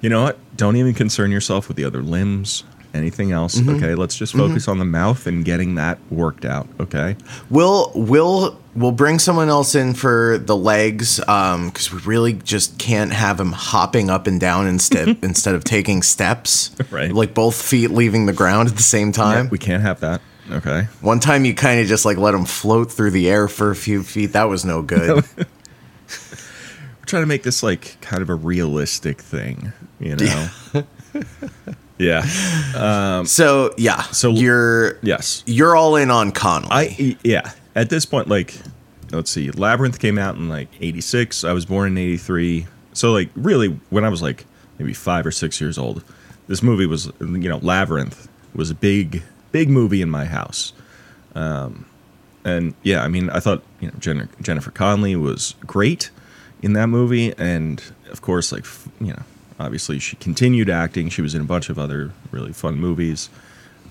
You 0.00 0.10
know 0.10 0.24
what? 0.24 0.38
Don't 0.56 0.76
even 0.76 0.94
concern 0.94 1.30
yourself 1.30 1.68
with 1.68 1.76
the 1.76 1.84
other 1.84 2.02
limbs, 2.02 2.64
anything 2.94 3.32
else, 3.32 3.56
mm-hmm. 3.56 3.76
okay? 3.76 3.94
Let's 3.94 4.16
just 4.16 4.32
focus 4.32 4.62
mm-hmm. 4.62 4.72
on 4.72 4.78
the 4.78 4.84
mouth 4.84 5.26
and 5.26 5.44
getting 5.44 5.76
that 5.76 5.98
worked 6.10 6.44
out, 6.44 6.68
okay? 6.80 7.16
We'll 7.50 7.92
we'll 7.94 8.58
we'll 8.74 8.92
bring 8.92 9.18
someone 9.18 9.48
else 9.48 9.74
in 9.74 9.92
for 9.94 10.38
the 10.38 10.56
legs 10.56 11.20
um 11.28 11.66
because 11.68 11.92
we 11.92 12.00
really 12.02 12.32
just 12.32 12.78
can't 12.78 13.12
have 13.12 13.38
him 13.38 13.52
hopping 13.52 14.08
up 14.10 14.26
and 14.26 14.40
down 14.40 14.66
instead 14.66 15.18
instead 15.22 15.54
of 15.54 15.62
taking 15.64 16.02
steps 16.02 16.70
Right. 16.90 17.12
like 17.12 17.34
both 17.34 17.60
feet 17.60 17.90
leaving 17.90 18.26
the 18.26 18.32
ground 18.32 18.68
at 18.68 18.76
the 18.76 18.82
same 18.82 19.12
time 19.12 19.48
we 19.50 19.58
can't 19.58 19.82
have 19.82 20.00
that, 20.00 20.20
okay? 20.50 20.88
one 21.00 21.20
time 21.20 21.44
you 21.44 21.54
kind 21.54 21.80
of 21.80 21.86
just 21.86 22.04
like 22.04 22.16
let 22.16 22.34
him 22.34 22.44
float 22.46 22.90
through 22.90 23.10
the 23.10 23.28
air 23.28 23.46
for 23.48 23.70
a 23.70 23.76
few 23.76 24.02
feet 24.02 24.32
that 24.32 24.44
was 24.44 24.64
no 24.64 24.80
good 24.82 25.22
We're 25.36 27.06
trying 27.06 27.22
to 27.24 27.26
make 27.28 27.42
this 27.42 27.62
like 27.62 27.98
kind 28.00 28.22
of 28.22 28.30
a 28.30 28.34
realistic 28.34 29.20
thing, 29.20 29.72
you 30.00 30.16
know? 30.16 30.48
yeah. 31.98 33.22
so 33.24 33.74
yeah 33.76 34.02
So- 34.02 34.30
you're 34.30 34.98
Yes. 35.02 35.42
you're 35.46 35.76
all 35.76 35.96
in 35.96 36.10
on 36.10 36.32
Connelly 36.32 36.68
I 36.70 37.16
yeah. 37.22 37.50
At 37.74 37.90
this 37.90 38.04
point, 38.04 38.28
like, 38.28 38.54
let's 39.10 39.30
see, 39.30 39.50
Labyrinth 39.50 39.98
came 39.98 40.18
out 40.18 40.36
in 40.36 40.48
like 40.48 40.68
'86. 40.80 41.44
I 41.44 41.52
was 41.52 41.64
born 41.64 41.92
in 41.92 41.98
'83. 41.98 42.66
So 42.92 43.12
like, 43.12 43.30
really, 43.34 43.68
when 43.90 44.04
I 44.04 44.08
was 44.08 44.22
like 44.22 44.44
maybe 44.78 44.92
five 44.92 45.26
or 45.26 45.30
six 45.30 45.60
years 45.60 45.78
old, 45.78 46.04
this 46.48 46.62
movie 46.62 46.86
was, 46.86 47.10
you 47.20 47.48
know, 47.48 47.58
Labyrinth 47.58 48.28
was 48.54 48.70
a 48.70 48.74
big, 48.74 49.22
big 49.52 49.70
movie 49.70 50.02
in 50.02 50.10
my 50.10 50.24
house. 50.26 50.72
Um, 51.34 51.86
and 52.44 52.74
yeah, 52.82 53.02
I 53.02 53.08
mean, 53.08 53.30
I 53.30 53.40
thought 53.40 53.62
you 53.80 53.88
know 53.88 53.94
Jen- 53.98 54.28
Jennifer 54.40 54.70
Connelly 54.70 55.16
was 55.16 55.54
great 55.66 56.10
in 56.60 56.74
that 56.74 56.88
movie, 56.88 57.34
and 57.38 57.82
of 58.10 58.20
course, 58.20 58.52
like 58.52 58.64
f- 58.64 58.88
you 59.00 59.08
know, 59.14 59.22
obviously 59.58 59.98
she 59.98 60.16
continued 60.16 60.68
acting. 60.68 61.08
She 61.08 61.22
was 61.22 61.34
in 61.34 61.40
a 61.40 61.44
bunch 61.44 61.70
of 61.70 61.78
other 61.78 62.12
really 62.30 62.52
fun 62.52 62.76
movies. 62.78 63.30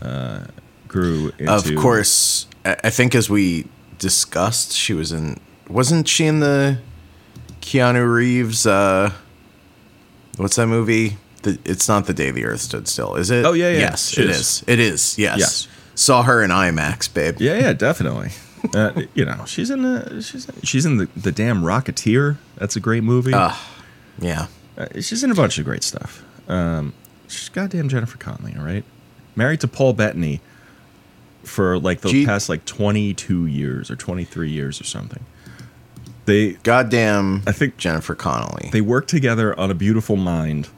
Uh, 0.01 0.45
grew 0.87 1.31
into, 1.39 1.53
of 1.53 1.75
course 1.75 2.47
I 2.65 2.89
think 2.89 3.15
as 3.15 3.29
we 3.29 3.65
discussed 3.97 4.73
she 4.73 4.93
was 4.93 5.11
in 5.11 5.39
wasn't 5.67 6.07
she 6.07 6.25
in 6.25 6.39
the 6.39 6.79
Keanu 7.61 8.11
Reeves 8.11 8.65
uh 8.65 9.11
what's 10.37 10.55
that 10.55 10.67
movie 10.67 11.17
the, 11.43 11.57
it's 11.65 11.87
not 11.87 12.05
the 12.07 12.13
day 12.13 12.31
the 12.31 12.45
earth 12.45 12.61
stood 12.61 12.87
still 12.87 13.15
is 13.15 13.29
it 13.31 13.45
Oh, 13.45 13.53
yeah, 13.53 13.69
yeah. 13.71 13.79
yes 13.79 14.17
it 14.17 14.29
is. 14.29 14.39
is 14.39 14.63
it 14.67 14.79
is 14.79 15.17
yes 15.17 15.39
Yes. 15.39 15.67
saw 15.95 16.23
her 16.23 16.43
in 16.43 16.51
IMAX 16.51 17.11
babe 17.13 17.37
Yeah, 17.39 17.57
yeah, 17.57 17.73
definitely. 17.73 18.31
Uh, 18.75 19.01
you 19.15 19.25
know, 19.25 19.43
she's 19.47 19.71
in 19.71 19.81
the 19.81 20.21
she's 20.21 20.45
she's 20.63 20.85
in 20.85 20.97
the 20.97 21.07
the 21.17 21.31
damn 21.31 21.63
Rocketeer. 21.63 22.37
That's 22.57 22.75
a 22.75 22.79
great 22.79 23.01
movie. 23.03 23.33
Ugh. 23.33 23.57
yeah 24.19 24.45
Uh, 24.77 24.85
she's 25.01 25.23
in 25.23 25.31
a 25.31 25.33
bunch 25.33 25.57
of 25.57 25.65
great 25.65 25.83
stuff. 25.83 26.23
Um, 26.47 26.93
she's 27.27 27.49
goddamn 27.49 27.89
Jennifer 27.89 28.19
Connelly, 28.19 28.53
all 28.55 28.63
right. 28.63 28.83
Married 29.35 29.61
to 29.61 29.67
Paul 29.67 29.93
Bettany 29.93 30.41
for 31.43 31.79
like 31.79 32.01
the 32.01 32.09
Gee- 32.09 32.25
past 32.25 32.49
like 32.49 32.65
twenty 32.65 33.13
two 33.13 33.45
years 33.45 33.89
or 33.91 33.95
twenty 33.95 34.23
three 34.23 34.49
years 34.49 34.79
or 34.79 34.83
something. 34.85 35.25
They 36.25 36.53
goddamn 36.63 37.43
I 37.47 37.51
think 37.51 37.77
Jennifer 37.77 38.15
Connelly. 38.15 38.69
they 38.71 38.81
worked 38.81 39.09
together 39.09 39.57
on 39.59 39.71
a 39.71 39.73
beautiful 39.73 40.15
mind 40.15 40.69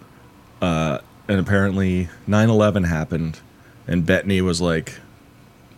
uh, 0.61 0.99
and 1.27 1.39
apparently 1.39 2.07
9-11 2.27 2.87
happened 2.87 3.39
and 3.85 4.05
bettany 4.05 4.41
was 4.41 4.61
like 4.61 4.99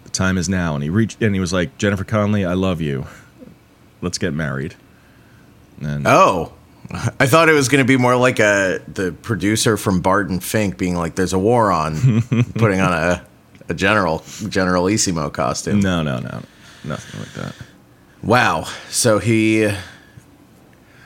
the 0.03 0.11
time 0.11 0.37
is 0.37 0.47
now 0.47 0.75
and 0.75 0.83
he 0.83 0.89
reached 0.91 1.19
and 1.21 1.33
he 1.33 1.41
was 1.41 1.51
like 1.51 1.75
jennifer 1.79 2.03
connelly 2.03 2.45
i 2.45 2.53
love 2.53 2.79
you. 2.79 3.07
Let's 4.01 4.19
get 4.19 4.33
married. 4.33 4.75
And 5.81 6.05
oh. 6.05 6.53
I 7.19 7.25
thought 7.25 7.49
it 7.49 7.53
was 7.53 7.69
going 7.69 7.83
to 7.83 7.87
be 7.87 7.97
more 7.97 8.15
like 8.15 8.39
a 8.39 8.79
the 8.87 9.11
producer 9.23 9.77
from 9.77 10.01
Barton 10.01 10.39
Fink 10.39 10.77
being 10.77 10.95
like, 10.95 11.15
"There's 11.15 11.33
a 11.33 11.39
war 11.39 11.71
on," 11.71 12.21
putting 12.55 12.79
on 12.79 12.93
a 12.93 13.25
a 13.69 13.73
general 13.73 14.23
generalissimo 14.49 15.29
costume. 15.29 15.79
no 15.79 16.01
no 16.03 16.19
no 16.19 16.41
nothing 16.83 17.19
like 17.19 17.33
that 17.33 17.55
Wow. 18.23 18.63
So 18.89 19.19
he 19.19 19.69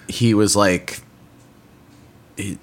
he 0.07 0.33
was 0.33 0.55
like 0.55 1.01
he- 2.37 2.57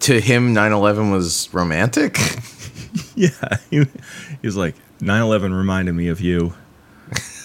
to 0.00 0.20
him 0.20 0.54
9/11 0.54 1.10
was 1.12 1.48
romantic? 1.52 2.18
yeah 3.16 3.30
he, 3.70 3.84
was 4.44 4.56
like 4.56 4.74
9-11 5.00 5.56
reminded 5.56 5.92
me 5.94 6.08
of 6.08 6.20
you 6.20 6.52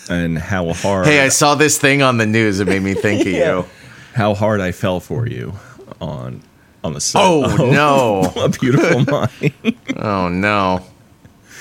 and 0.10 0.38
how 0.38 0.74
hard 0.74 1.07
hey, 1.07 1.22
I 1.22 1.29
saw 1.29 1.55
this 1.55 1.77
thing 1.79 2.01
on 2.03 2.17
the 2.17 2.25
news 2.25 2.60
it 2.60 2.67
made 2.67 2.81
me 2.84 2.93
think 2.93 3.22
of 3.22 3.27
you. 3.34 3.65
how 4.13 4.34
hard 4.34 4.62
i 4.62 4.72
fell 4.72 5.00
for 5.00 5.27
you 5.27 5.53
on 6.01 6.41
on 6.84 6.93
the 6.93 7.01
set 7.01 7.22
Oh, 7.24 7.55
no. 7.72 8.31
a 8.43 8.50
beautiful 8.50 9.03
mind 9.05 9.75
Oh 9.98 10.27
no. 10.29 10.86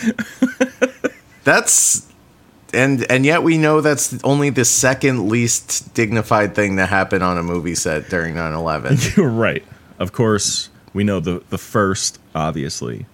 That's 1.45 2.07
and 2.75 3.11
and 3.11 3.25
yet 3.25 3.43
we 3.43 3.59
know 3.59 3.81
that's 3.81 4.23
only 4.25 4.51
the 4.51 4.65
second 4.65 5.29
least 5.29 5.95
dignified 5.95 6.55
thing 6.55 6.77
to 6.77 6.87
happen 6.87 7.23
on 7.23 7.39
a 7.39 7.43
movie 7.43 7.75
set 7.75 8.09
during 8.09 8.35
9/11. 8.35 9.17
You're 9.17 9.29
right. 9.29 9.65
Of 9.99 10.13
course, 10.13 10.69
we 10.93 11.05
know 11.05 11.21
the 11.21 11.43
the 11.49 11.59
first, 11.59 12.19
obviously, 12.35 13.07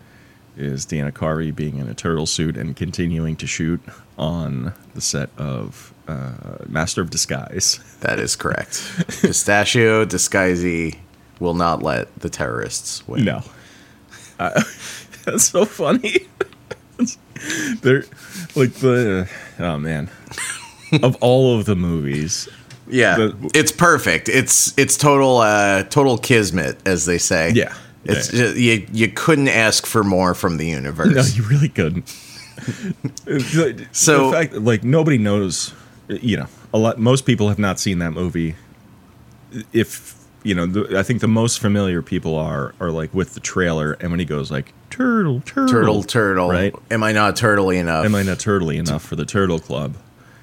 is 0.56 0.84
Dana 0.84 1.12
Carvey 1.12 1.54
being 1.54 1.78
in 1.78 1.88
a 1.88 1.94
turtle 1.94 2.26
suit 2.26 2.56
and 2.56 2.74
continuing 2.74 3.36
to 3.36 3.46
shoot 3.46 3.80
on 4.18 4.72
the 4.94 5.00
set 5.00 5.30
of 5.38 5.92
uh, 6.08 6.56
Master 6.66 7.00
of 7.00 7.10
Disguise. 7.10 7.80
that 8.00 8.18
is 8.18 8.36
correct. 8.36 8.82
Pistachio 9.20 10.04
Disguisey 10.04 10.98
will 11.38 11.54
not 11.54 11.82
let 11.82 12.14
the 12.18 12.28
terrorists 12.28 13.06
win. 13.06 13.24
No, 13.24 13.42
uh, 14.38 14.62
that's 15.24 15.44
so 15.44 15.64
funny. 15.64 16.26
They're 17.82 18.04
like 18.54 18.72
the 18.74 19.28
oh 19.58 19.78
man, 19.78 20.10
of 21.02 21.16
all 21.20 21.58
of 21.58 21.64
the 21.66 21.74
movies, 21.76 22.48
Yeah, 22.88 23.16
The- 23.16 23.50
it's 23.54 23.72
perfect. 23.72 24.28
It's 24.28 24.76
it's 24.78 24.96
total 24.96 25.38
uh, 25.38 25.84
total 25.84 26.18
kismet, 26.18 26.76
as 26.86 27.06
they 27.06 27.18
say. 27.18 27.52
Yeah. 27.52 27.74
it's 28.04 28.32
Yeah. 28.32 28.40
Just, 28.44 28.56
you 28.56 28.86
you 28.92 29.08
couldn't 29.08 29.48
ask 29.48 29.86
for 29.86 30.04
more 30.04 30.34
from 30.34 30.56
the 30.58 30.66
universe. 30.66 31.14
No, 31.14 31.22
you 31.22 31.48
really 31.48 31.68
couldn't. 31.68 32.08
So- 33.92 34.30
the 34.30 34.32
fact, 34.36 34.54
like, 34.54 34.84
nobody 34.84 35.18
knows. 35.18 35.74
You 36.08 36.36
know, 36.38 36.46
a 36.74 36.78
lot. 36.78 36.98
Most 36.98 37.24
people 37.26 37.48
have 37.48 37.58
not 37.58 37.80
seen 37.80 37.98
that 38.00 38.10
movie. 38.12 38.54
If 39.72 40.14
you 40.42 40.54
know, 40.54 40.66
the, 40.66 40.98
I 40.98 41.02
think 41.02 41.20
the 41.20 41.28
most 41.28 41.60
familiar 41.60 42.02
people 42.02 42.36
are 42.36 42.74
are 42.80 42.90
like 42.90 43.14
with 43.14 43.34
the 43.34 43.40
trailer, 43.40 43.92
and 44.00 44.10
when 44.10 44.18
he 44.20 44.26
goes 44.26 44.50
like 44.50 44.72
turtle, 44.92 45.40
turtle, 45.44 45.68
turtle, 45.68 46.02
turtle. 46.02 46.48
right? 46.48 46.74
Am 46.90 47.02
I 47.02 47.12
not 47.12 47.36
turtly 47.36 47.76
enough? 47.76 48.04
Am 48.04 48.14
I 48.14 48.22
not 48.22 48.38
turtly 48.38 48.76
enough 48.76 49.02
for 49.04 49.16
the 49.16 49.24
Turtle 49.24 49.58
Club? 49.58 49.96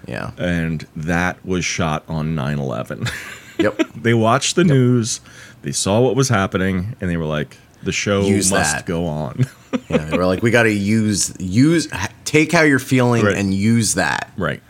yeah. 0.08 0.32
And 0.38 0.88
that 0.96 1.44
was 1.46 1.66
shot 1.66 2.04
on 2.08 2.36
9/11. 2.36 3.10
Yep. 3.60 3.78
they 3.94 4.14
watched 4.14 4.56
the 4.56 4.64
news, 4.64 5.20
they 5.64 5.74
saw 5.74 6.00
what 6.00 6.16
was 6.16 6.30
happening, 6.30 6.96
and 7.02 7.10
they 7.10 7.18
were 7.18 7.26
like, 7.26 7.58
"The 7.84 7.92
show 7.92 8.22
Use 8.22 8.50
must 8.52 8.74
that. 8.74 8.86
go 8.86 9.06
on." 9.06 9.46
Yeah, 9.88 9.98
they 10.06 10.18
were 10.18 10.26
like, 10.26 10.42
we 10.42 10.50
got 10.50 10.64
to 10.64 10.72
use 10.74 11.32
use 11.40 11.88
take 12.26 12.52
how 12.52 12.62
you're 12.64 12.80
feeling 12.80 13.24
Right. 13.24 13.38
and 13.38 13.54
use 13.54 13.94
that. 13.96 14.32
right, 14.38 14.64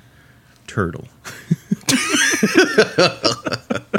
turtle. 0.68 1.06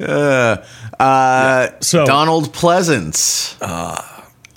Uh, 0.00 1.68
So 1.80 2.04
Donald 2.06 2.52
Pleasence, 2.52 3.56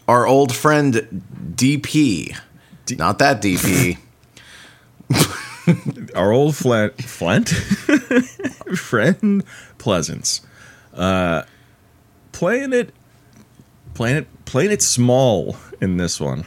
our 0.07 0.27
old 0.27 0.53
friend 0.55 1.23
DP, 1.55 2.37
not 2.97 3.19
that 3.19 3.41
DP. 3.41 3.97
our 6.15 6.31
old 6.31 6.55
Flint, 6.55 6.93
Flint 7.03 7.49
friend 8.77 9.43
Pleasance, 9.77 10.41
uh, 10.93 11.43
playing 12.31 12.73
it, 12.73 12.93
playing 13.93 14.17
it, 14.17 14.45
playing 14.45 14.71
it 14.71 14.81
small 14.81 15.55
in 15.79 15.97
this 15.97 16.19
one. 16.19 16.45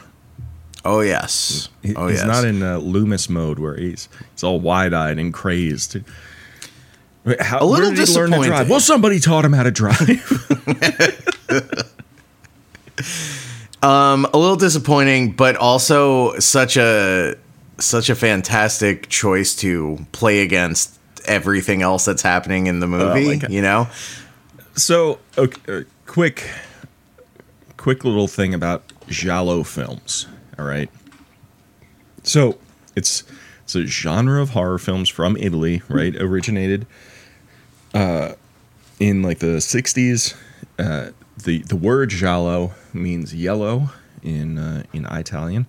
Oh 0.83 1.01
yes, 1.01 1.69
He- 1.81 1.95
oh 1.95 2.07
he's 2.07 2.19
yes. 2.19 2.27
not 2.27 2.45
in 2.45 2.61
uh, 2.61 2.77
Loomis 2.77 3.29
mode 3.29 3.57
where 3.59 3.75
he's 3.75 4.07
he's 4.33 4.43
all 4.43 4.59
wide 4.59 4.93
eyed 4.93 5.17
and 5.17 5.33
crazed. 5.33 5.97
Wait, 7.25 7.41
How, 7.41 7.59
A 7.59 7.65
little 7.65 7.87
where 7.87 7.95
did 7.95 8.07
he 8.07 8.13
learn 8.15 8.29
to 8.31 8.35
drive? 8.37 8.43
disappointed. 8.43 8.69
Well, 8.69 8.79
somebody 8.79 9.19
taught 9.19 9.43
him 9.45 9.53
how 9.53 9.63
to 9.63 9.71
drive. 9.71 9.99
Um, 13.81 14.25
a 14.33 14.37
little 14.37 14.55
disappointing, 14.55 15.33
but 15.33 15.55
also 15.57 16.39
such 16.39 16.75
a 16.75 17.35
such 17.77 18.09
a 18.09 18.15
fantastic 18.15 19.09
choice 19.09 19.53
to 19.57 19.99
play 20.11 20.41
against 20.41 20.97
everything 21.25 21.81
else 21.83 22.05
that's 22.05 22.23
happening 22.23 22.65
in 22.65 22.79
the 22.79 22.87
movie. 22.87 23.27
my 23.27 23.35
God. 23.35 23.51
you 23.51 23.61
know, 23.61 23.87
so, 24.75 25.19
okay, 25.37 25.81
uh, 25.81 25.83
quick, 26.07 26.49
quick 27.77 28.03
little 28.03 28.27
thing 28.27 28.53
about 28.55 28.83
giallo 29.07 29.61
films. 29.63 30.25
All 30.57 30.65
right. 30.65 30.89
So 32.23 32.57
it's 32.95 33.23
it's 33.65 33.75
a 33.75 33.85
genre 33.87 34.41
of 34.41 34.51
horror 34.51 34.77
films 34.77 35.09
from 35.09 35.35
Italy, 35.37 35.81
right? 35.89 36.15
Originated 36.15 36.85
uh, 37.95 38.33
in 38.99 39.23
like 39.23 39.39
the 39.39 39.57
'60s. 39.57 40.35
Uh, 40.77 41.09
the 41.43 41.63
the 41.63 41.75
word 41.75 42.09
giallo 42.11 42.73
means 42.93 43.33
yellow 43.33 43.89
in 44.21 44.59
uh, 44.59 44.83
in 44.93 45.05
Italian, 45.05 45.65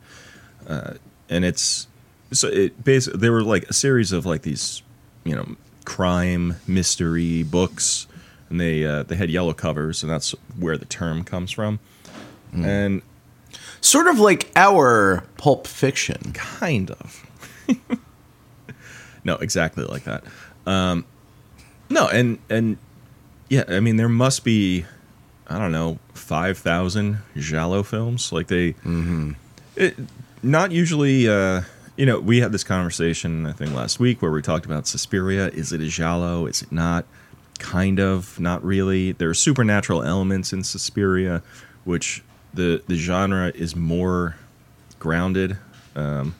uh, 0.68 0.94
and 1.30 1.44
it's 1.44 1.88
so 2.32 2.48
it 2.48 2.84
basically 2.84 3.18
there 3.18 3.32
were 3.32 3.42
like 3.42 3.64
a 3.64 3.72
series 3.72 4.12
of 4.12 4.26
like 4.26 4.42
these 4.42 4.82
you 5.24 5.34
know 5.34 5.56
crime 5.86 6.56
mystery 6.66 7.42
books, 7.42 8.06
and 8.50 8.60
they 8.60 8.84
uh, 8.84 9.04
they 9.04 9.16
had 9.16 9.30
yellow 9.30 9.54
covers, 9.54 10.02
and 10.02 10.12
that's 10.12 10.32
where 10.58 10.76
the 10.76 10.84
term 10.84 11.24
comes 11.24 11.50
from. 11.50 11.78
And 12.52 13.02
sort 13.82 14.06
of 14.06 14.18
like 14.18 14.50
our 14.56 15.24
Pulp 15.36 15.66
Fiction. 15.66 16.32
kind 16.32 16.90
of. 16.90 17.26
no, 19.24 19.36
exactly 19.36 19.84
like 19.84 20.04
that. 20.04 20.24
Um, 20.66 21.04
no, 21.88 22.08
and 22.08 22.38
and 22.48 22.78
yeah, 23.48 23.64
I 23.68 23.80
mean 23.80 23.96
there 23.96 24.08
must 24.08 24.44
be, 24.44 24.84
I 25.48 25.58
don't 25.58 25.72
know, 25.72 25.98
five 26.14 26.58
thousand 26.58 27.18
Giallo 27.36 27.82
films. 27.82 28.32
Like 28.32 28.48
they, 28.48 28.74
it, 29.76 29.96
not 30.42 30.72
usually. 30.72 31.28
Uh, 31.28 31.62
you 31.96 32.04
know, 32.04 32.20
we 32.20 32.40
had 32.40 32.52
this 32.52 32.62
conversation 32.62 33.46
I 33.46 33.52
think 33.52 33.72
last 33.72 33.98
week 33.98 34.20
where 34.20 34.30
we 34.30 34.42
talked 34.42 34.66
about 34.66 34.86
Suspiria. 34.86 35.48
Is 35.48 35.72
it 35.72 35.80
a 35.80 35.86
Giallo? 35.86 36.46
Is 36.46 36.62
it 36.62 36.70
not? 36.70 37.06
Kind 37.58 37.98
of, 38.00 38.38
not 38.38 38.62
really. 38.62 39.12
There 39.12 39.30
are 39.30 39.34
supernatural 39.34 40.02
elements 40.02 40.52
in 40.52 40.62
Suspiria, 40.62 41.42
which 41.84 42.22
the 42.52 42.82
the 42.86 42.96
genre 42.96 43.50
is 43.54 43.74
more 43.74 44.36
grounded. 44.98 45.56
Um, 45.94 46.34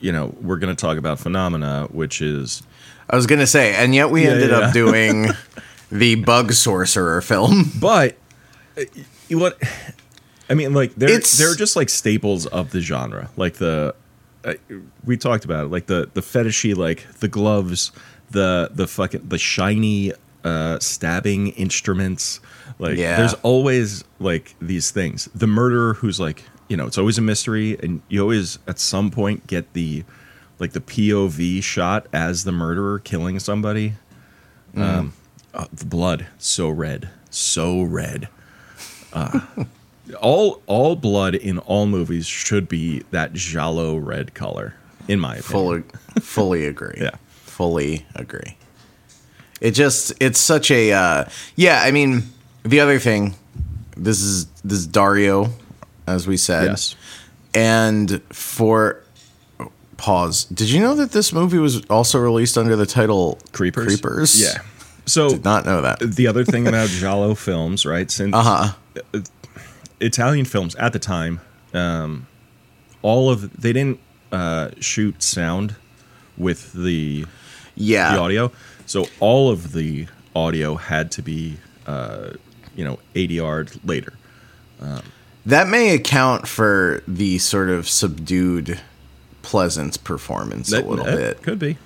you 0.00 0.12
know, 0.12 0.34
we're 0.40 0.58
going 0.58 0.74
to 0.74 0.80
talk 0.80 0.98
about 0.98 1.18
Phenomena, 1.18 1.88
which 1.90 2.20
is 2.20 2.62
I 3.10 3.16
was 3.16 3.26
gonna 3.26 3.46
say, 3.46 3.74
and 3.74 3.94
yet 3.94 4.10
we 4.10 4.24
Yeah, 4.24 4.30
ended 4.32 4.50
yeah, 4.50 4.58
up 4.58 4.72
doing 4.82 5.28
the 5.90 6.14
Bug 6.16 6.52
Sorcerer 6.52 7.20
film. 7.22 7.70
but 7.80 8.16
uh, 8.76 8.82
you- 9.28 9.38
what 9.38 9.58
I 10.50 10.54
mean, 10.54 10.72
like 10.74 10.94
they're 10.94 11.08
It's- 11.10 11.38
they're 11.38 11.54
just 11.54 11.74
like 11.76 11.88
staples 11.88 12.46
of 12.46 12.70
the 12.70 12.80
genre. 12.80 13.30
Like 13.36 13.54
the 13.54 13.94
uh, 14.44 14.54
we 15.04 15.16
talked 15.16 15.44
about 15.44 15.64
it, 15.64 15.68
like 15.68 15.86
the 15.86 16.08
the 16.14 16.20
fetishy, 16.20 16.76
like 16.76 17.06
the 17.20 17.28
gloves, 17.28 17.92
the 18.30 18.70
the 18.72 18.86
fucking 18.86 19.28
the 19.28 19.38
shiny 19.38 20.12
uh, 20.44 20.78
stabbing 20.78 21.48
instruments. 21.48 22.40
Like 22.78 22.96
Yeah. 22.98 23.16
there's 23.16 23.34
always 23.42 24.04
like 24.20 24.54
these 24.60 24.90
things. 24.90 25.28
The 25.34 25.46
murderer 25.46 25.94
who's 25.94 26.20
like 26.20 26.44
you 26.68 26.76
know 26.76 26.86
it's 26.86 26.98
always 26.98 27.18
a 27.18 27.22
mystery, 27.22 27.78
and 27.82 28.02
you 28.08 28.20
always 28.20 28.58
at 28.66 28.78
some 28.78 29.10
point 29.10 29.46
get 29.46 29.72
the 29.72 30.04
like 30.58 30.72
the 30.72 30.80
POV 30.80 31.62
shot 31.62 32.06
as 32.12 32.44
the 32.44 32.52
murderer 32.52 32.98
killing 32.98 33.38
somebody. 33.38 33.94
Um, 34.76 35.12
uh, 35.54 35.66
the 35.72 35.86
blood 35.86 36.26
so 36.38 36.68
red, 36.68 37.08
so 37.30 37.82
red. 37.82 38.28
Uh, 39.12 39.40
all 40.20 40.62
all 40.66 40.94
blood 40.94 41.34
in 41.34 41.58
all 41.60 41.86
movies 41.86 42.26
should 42.26 42.68
be 42.68 43.00
that 43.10 43.32
giallo 43.32 43.96
red 43.96 44.34
color, 44.34 44.74
in 45.08 45.18
my 45.18 45.36
opinion. 45.36 45.82
Fully, 45.82 46.20
fully 46.20 46.66
agree. 46.66 46.94
Yeah. 47.00 47.16
fully 47.30 48.06
agree. 48.14 48.56
It 49.60 49.72
just 49.72 50.12
it's 50.20 50.38
such 50.38 50.70
a 50.70 50.92
uh, 50.92 51.24
yeah. 51.56 51.82
I 51.82 51.90
mean, 51.90 52.24
the 52.62 52.78
other 52.80 52.98
thing, 53.00 53.34
this 53.96 54.20
is 54.20 54.46
this 54.62 54.78
is 54.78 54.86
Dario, 54.86 55.50
as 56.08 56.26
we 56.26 56.36
said, 56.36 56.64
Yes. 56.68 56.96
and 57.54 58.20
for 58.32 59.02
pause. 59.96 60.44
Did 60.44 60.70
you 60.70 60.80
know 60.80 60.94
that 60.96 61.12
this 61.12 61.32
movie 61.32 61.58
was 61.58 61.84
also 61.86 62.18
released 62.18 62.56
under 62.56 62.76
the 62.76 62.86
title 62.86 63.38
Creepers. 63.52 63.86
Creepers. 63.86 64.40
Yeah. 64.40 64.62
So 65.06 65.30
did 65.30 65.44
not 65.44 65.64
know 65.66 65.80
that. 65.82 65.98
the 66.00 66.26
other 66.26 66.44
thing 66.44 66.66
about 66.68 66.88
giallo 67.00 67.34
films, 67.34 67.84
right? 67.86 68.10
Since 68.10 68.34
Uh 68.34 68.42
huh. 68.42 69.22
Italian 70.00 70.44
films 70.44 70.74
at 70.76 70.92
the 70.92 70.98
time, 70.98 71.40
um, 71.74 72.26
all 73.02 73.30
of 73.30 73.60
they 73.60 73.72
didn't 73.72 73.98
uh, 74.30 74.70
shoot 74.80 75.22
sound 75.22 75.74
with 76.36 76.72
the 76.74 77.26
Yeah. 77.74 78.14
the 78.14 78.20
audio, 78.20 78.52
so 78.86 79.06
all 79.18 79.50
of 79.50 79.72
the 79.72 80.06
audio 80.36 80.76
had 80.76 81.10
to 81.12 81.22
be, 81.22 81.56
uh, 81.86 82.30
you 82.76 82.84
know, 82.84 82.98
ADR'd 83.16 83.80
later. 83.84 84.12
That 85.48 85.66
may 85.68 85.94
account 85.94 86.46
for 86.46 87.02
the 87.08 87.38
sort 87.38 87.70
of 87.70 87.88
subdued 87.88 88.80
Pleasence 89.42 90.02
performance 90.02 90.68
That- 90.70 90.84
a 90.84 90.88
little 90.88 91.04
bit. 91.06 91.42
could 91.42 91.58
be. 91.58 91.78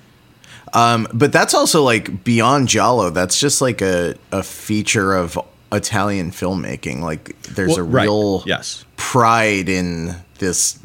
Um, 0.74 1.06
but 1.12 1.32
that's 1.32 1.54
also 1.54 1.82
like 1.84 2.24
beyond 2.24 2.66
Giallo. 2.68 3.10
That's 3.10 3.38
just 3.38 3.60
like 3.60 3.80
a, 3.82 4.16
a 4.32 4.42
feature 4.42 5.14
of 5.14 5.38
Italian 5.70 6.30
filmmaking. 6.32 7.00
Like 7.00 7.40
there's 7.42 7.68
Well, 7.70 7.78
a 7.78 7.82
right. 7.84 8.02
real 8.04 8.42
yes. 8.46 8.84
pride 8.96 9.68
in 9.68 10.16
this 10.38 10.78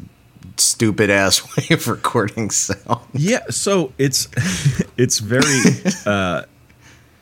stupid 0.56 1.10
ass 1.10 1.42
way 1.56 1.74
of 1.74 1.88
recording 1.88 2.50
sound. 2.50 3.00
Yeah, 3.12 3.40
so 3.50 3.92
it's 3.98 4.28
it's 4.96 5.18
very 5.18 5.42
uh 6.06 6.42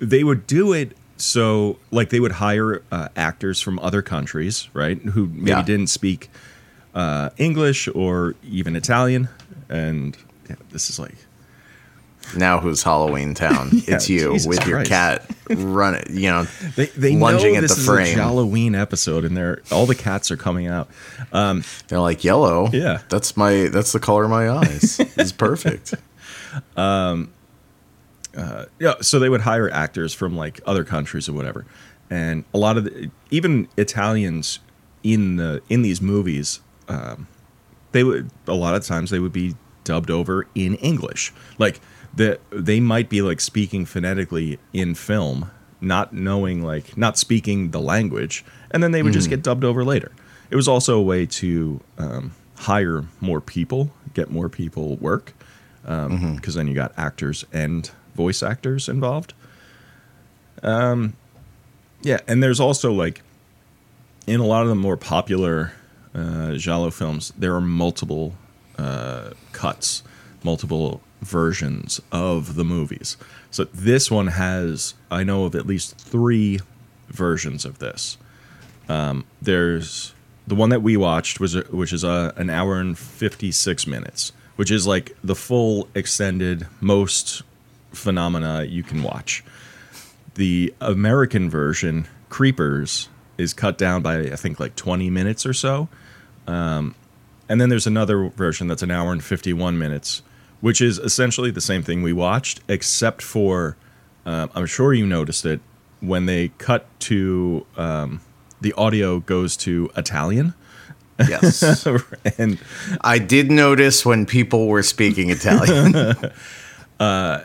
they 0.01 0.23
would 0.25 0.47
do 0.47 0.73
it 0.75 0.97
so 1.17 1.79
like 1.91 2.11
they 2.11 2.21
would 2.21 2.33
hire 2.33 2.83
uh, 2.93 3.09
actors 3.17 3.61
from 3.61 3.79
other 3.81 4.03
countries, 4.03 4.69
right? 4.75 4.99
Who 5.01 5.27
maybe 5.27 5.51
Yeah. 5.51 5.63
didn't 5.63 5.89
speak 5.89 6.31
uh 6.95 7.29
English 7.37 7.89
or 7.95 8.35
even 8.43 8.75
Italian 8.77 9.29
and 9.69 10.17
yeah, 10.49 10.57
this 10.71 10.89
is 10.91 10.99
like 10.99 11.15
Now 12.37 12.59
who's 12.61 12.83
Halloween 12.83 13.35
Town? 13.35 13.69
Yeah, 13.73 13.97
it's 13.97 14.09
you 14.09 14.33
Jesus 14.33 14.47
with 14.49 14.67
your 14.67 14.83
cat 14.85 15.23
running, 15.51 16.05
you 16.11 16.31
know, 16.31 16.45
they 16.77 16.87
they 16.87 17.15
lunging 17.17 17.53
know 17.53 17.59
at 17.59 17.69
the 17.69 17.75
is 17.75 17.85
frame. 17.87 18.17
Halloween 18.17 18.75
episode 18.75 19.25
and 19.25 19.37
they're 19.37 19.61
all 19.71 19.85
the 19.87 19.95
cats 19.95 20.31
are 20.31 20.37
coming 20.39 20.67
out. 20.69 20.89
Um 21.33 21.65
They're 21.89 22.01
like 22.01 22.25
yellow. 22.25 22.69
Yeah. 22.73 23.03
that's 23.11 23.37
my 23.37 23.69
that's 23.69 23.93
the 23.93 24.01
color 24.01 24.25
of 24.25 24.31
my 24.31 24.49
eyes. 24.49 24.99
it's 25.17 25.33
perfect. 25.33 25.95
yeah 28.79 28.95
so 29.01 29.19
they 29.19 29.29
would 29.29 29.41
hire 29.43 29.71
actors 29.71 30.13
from 30.13 30.37
like 30.37 30.61
other 30.67 30.85
countries 30.85 31.29
or 31.29 31.33
whatever. 31.33 31.65
And 32.09 32.45
a 32.55 32.59
lot 32.59 32.77
of 32.77 32.85
the, 32.85 33.11
even 33.31 33.69
italians 33.77 34.61
in 35.03 35.37
the 35.37 35.63
in 35.69 35.83
these 35.83 36.01
movies 36.01 36.61
um, 36.89 37.27
they 37.93 38.05
would 38.05 38.31
a 38.47 38.55
lot 38.55 38.75
of 38.75 38.85
times 38.85 39.11
they 39.11 39.19
would 39.19 39.33
be 39.33 39.55
dubbed 39.85 40.11
over 40.11 40.47
in 40.55 40.75
english. 40.77 41.33
Like 41.59 41.81
the 42.15 42.39
they 42.51 42.81
might 42.81 43.09
be 43.09 43.23
like 43.23 43.41
speaking 43.41 43.85
phonetically 43.85 44.59
in 44.73 44.95
film 44.95 45.51
not 45.81 46.13
knowing 46.13 46.63
like 46.63 46.97
not 46.97 47.19
speaking 47.19 47.71
the 47.71 47.81
language 47.81 48.45
and 48.71 48.83
then 48.83 48.93
they 48.93 49.03
would 49.03 49.13
just 49.13 49.29
get 49.31 49.43
dubbed 49.43 49.65
over 49.65 49.85
later. 49.85 50.13
It 50.51 50.57
was 50.57 50.69
also 50.69 50.99
a 50.99 51.03
way 51.03 51.27
to 51.27 51.81
um, 51.99 52.33
hire 52.57 53.05
more 53.21 53.41
people 53.41 53.91
get 54.15 54.31
more 54.31 54.49
people 54.49 54.97
work 54.97 55.33
because 55.83 56.55
then 56.55 56.67
you 56.67 56.75
got 56.75 56.93
actors 56.97 57.45
and 57.53 57.91
voice 58.17 58.43
actors 58.43 58.89
involved. 58.89 59.35
Um, 60.63 61.15
yeah, 62.03 62.19
and 62.27 62.43
there's 62.43 62.61
also 62.61 62.93
like 62.93 63.23
in 64.27 64.41
a 64.41 64.47
lot 64.47 64.63
of 64.63 64.69
the 64.69 64.75
more 64.75 64.97
popular 64.97 65.73
uh, 66.15 66.55
giallo 66.55 66.91
films, 66.91 67.33
there 67.39 67.55
are 67.55 67.61
multiple 67.61 68.35
uh, 68.79 69.31
cuts, 69.53 70.03
multiple 70.43 71.01
versions 71.21 72.01
of 72.13 72.55
the 72.57 72.65
movies. 72.65 73.17
So 73.51 73.65
this 73.65 74.11
one 74.11 74.29
has, 74.29 74.95
I 75.11 75.25
know 75.25 75.45
of 75.45 75.55
at 75.55 75.67
least 75.67 75.97
three 75.99 76.61
versions 77.09 77.65
of 77.65 77.79
this. 77.79 78.19
Um, 78.89 79.25
there's 79.41 80.15
the 80.47 80.55
one 80.55 80.71
that 80.71 80.83
we 80.83 80.97
watched 80.97 81.41
was 81.41 81.57
which 81.71 81.93
is 81.93 82.05
uh, 82.05 82.33
an 82.37 82.51
hour 82.51 82.79
and 82.79 82.97
56 82.97 83.87
minutes, 83.87 84.33
which 84.57 84.71
is 84.71 84.87
like 84.87 85.17
the 85.25 85.35
full 85.35 85.89
extended 85.95 86.67
most 86.81 87.43
phenomena 87.97 88.65
you 88.65 88.83
can 88.83 89.03
watch. 89.03 89.45
The 90.35 90.75
American 90.81 91.49
version, 91.51 92.07
Creepers, 92.29 93.09
is 93.39 93.55
cut 93.55 93.79
down 93.79 94.03
by 94.03 94.21
I 94.21 94.37
think 94.37 94.61
like 94.61 94.77
20 94.77 95.11
minutes 95.11 95.47
or 95.47 95.53
so. 95.53 95.89
Um, 96.47 96.95
and 97.49 97.61
then 97.61 97.69
there's 97.69 97.87
another 97.87 98.29
version 98.31 98.67
that's 98.67 98.83
an 98.83 98.91
hour 98.91 99.13
and 99.13 99.23
51 99.23 99.79
minutes, 99.79 100.23
which 100.61 100.81
is 100.81 100.99
essentially 100.99 101.51
the 101.51 101.61
same 101.61 101.83
thing 101.83 102.03
we 102.03 102.13
watched, 102.13 102.61
except 102.69 103.23
for 103.23 103.77
um, 104.25 104.51
I'm 104.55 104.67
sure 104.67 104.93
you 104.93 105.07
noticed 105.07 105.47
it 105.47 105.61
when 106.01 106.27
they 106.27 106.49
cut 106.59 106.87
to 107.01 107.65
um, 107.77 108.21
the 108.61 108.73
audio 108.75 109.21
goes 109.21 109.57
to 109.59 109.91
Italian. 109.97 110.55
Yes, 111.29 111.87
and 112.39 112.59
I 113.01 113.19
did 113.19 113.51
notice 113.51 114.05
when 114.05 114.27
people 114.27 114.67
were 114.67 114.83
speaking 114.83 115.31
Italian. 115.31 115.95
uh, 117.01 117.43